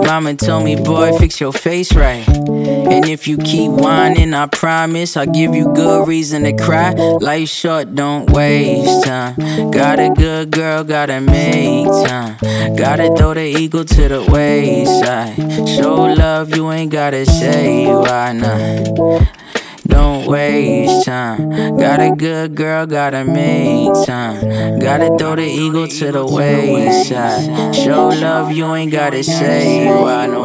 Mama 0.06 0.34
told 0.34 0.64
me, 0.64 0.76
boy, 0.76 1.16
fix 1.18 1.40
your 1.40 1.52
face 1.52 1.92
right. 1.94 2.26
And 2.28 3.08
if 3.08 3.26
you 3.26 3.36
keep 3.38 3.70
whining, 3.70 4.32
I 4.34 4.46
promise 4.46 5.16
I'll 5.16 5.26
give 5.26 5.54
you 5.54 5.72
good 5.74 6.06
reason 6.06 6.44
to 6.44 6.52
cry. 6.52 6.92
Life 6.92 7.48
short, 7.48 7.94
don't 7.94 8.30
waste 8.30 9.04
time. 9.04 9.34
Got 9.70 9.98
a 9.98 10.10
good 10.10 10.50
girl, 10.50 10.84
gotta 10.84 11.20
make 11.20 11.86
time. 12.08 12.36
Gotta 12.76 13.14
throw 13.16 13.34
the 13.34 13.44
eagle 13.44 13.84
to 13.84 14.08
the 14.08 14.22
wayside. 14.30 15.36
Show 15.68 15.94
love, 16.14 16.54
you 16.54 16.70
ain't 16.70 16.92
gotta 16.92 17.26
say 17.26 17.86
why 17.86 18.32
not. 18.32 19.43
Don't 19.94 20.26
waste 20.26 21.06
time. 21.06 21.50
Got 21.78 22.00
a 22.00 22.10
good 22.16 22.56
girl, 22.56 22.84
gotta 22.84 23.24
make 23.24 23.92
time. 24.04 24.80
Gotta 24.80 25.16
throw 25.16 25.36
the 25.36 25.46
ego 25.46 25.86
to 25.86 26.10
the 26.10 26.26
wayside. 26.26 27.72
Show 27.76 28.08
love, 28.08 28.50
you 28.50 28.74
ain't 28.74 28.90
gotta 28.90 29.22
say 29.22 29.86
why 29.86 30.26
no 30.26 30.42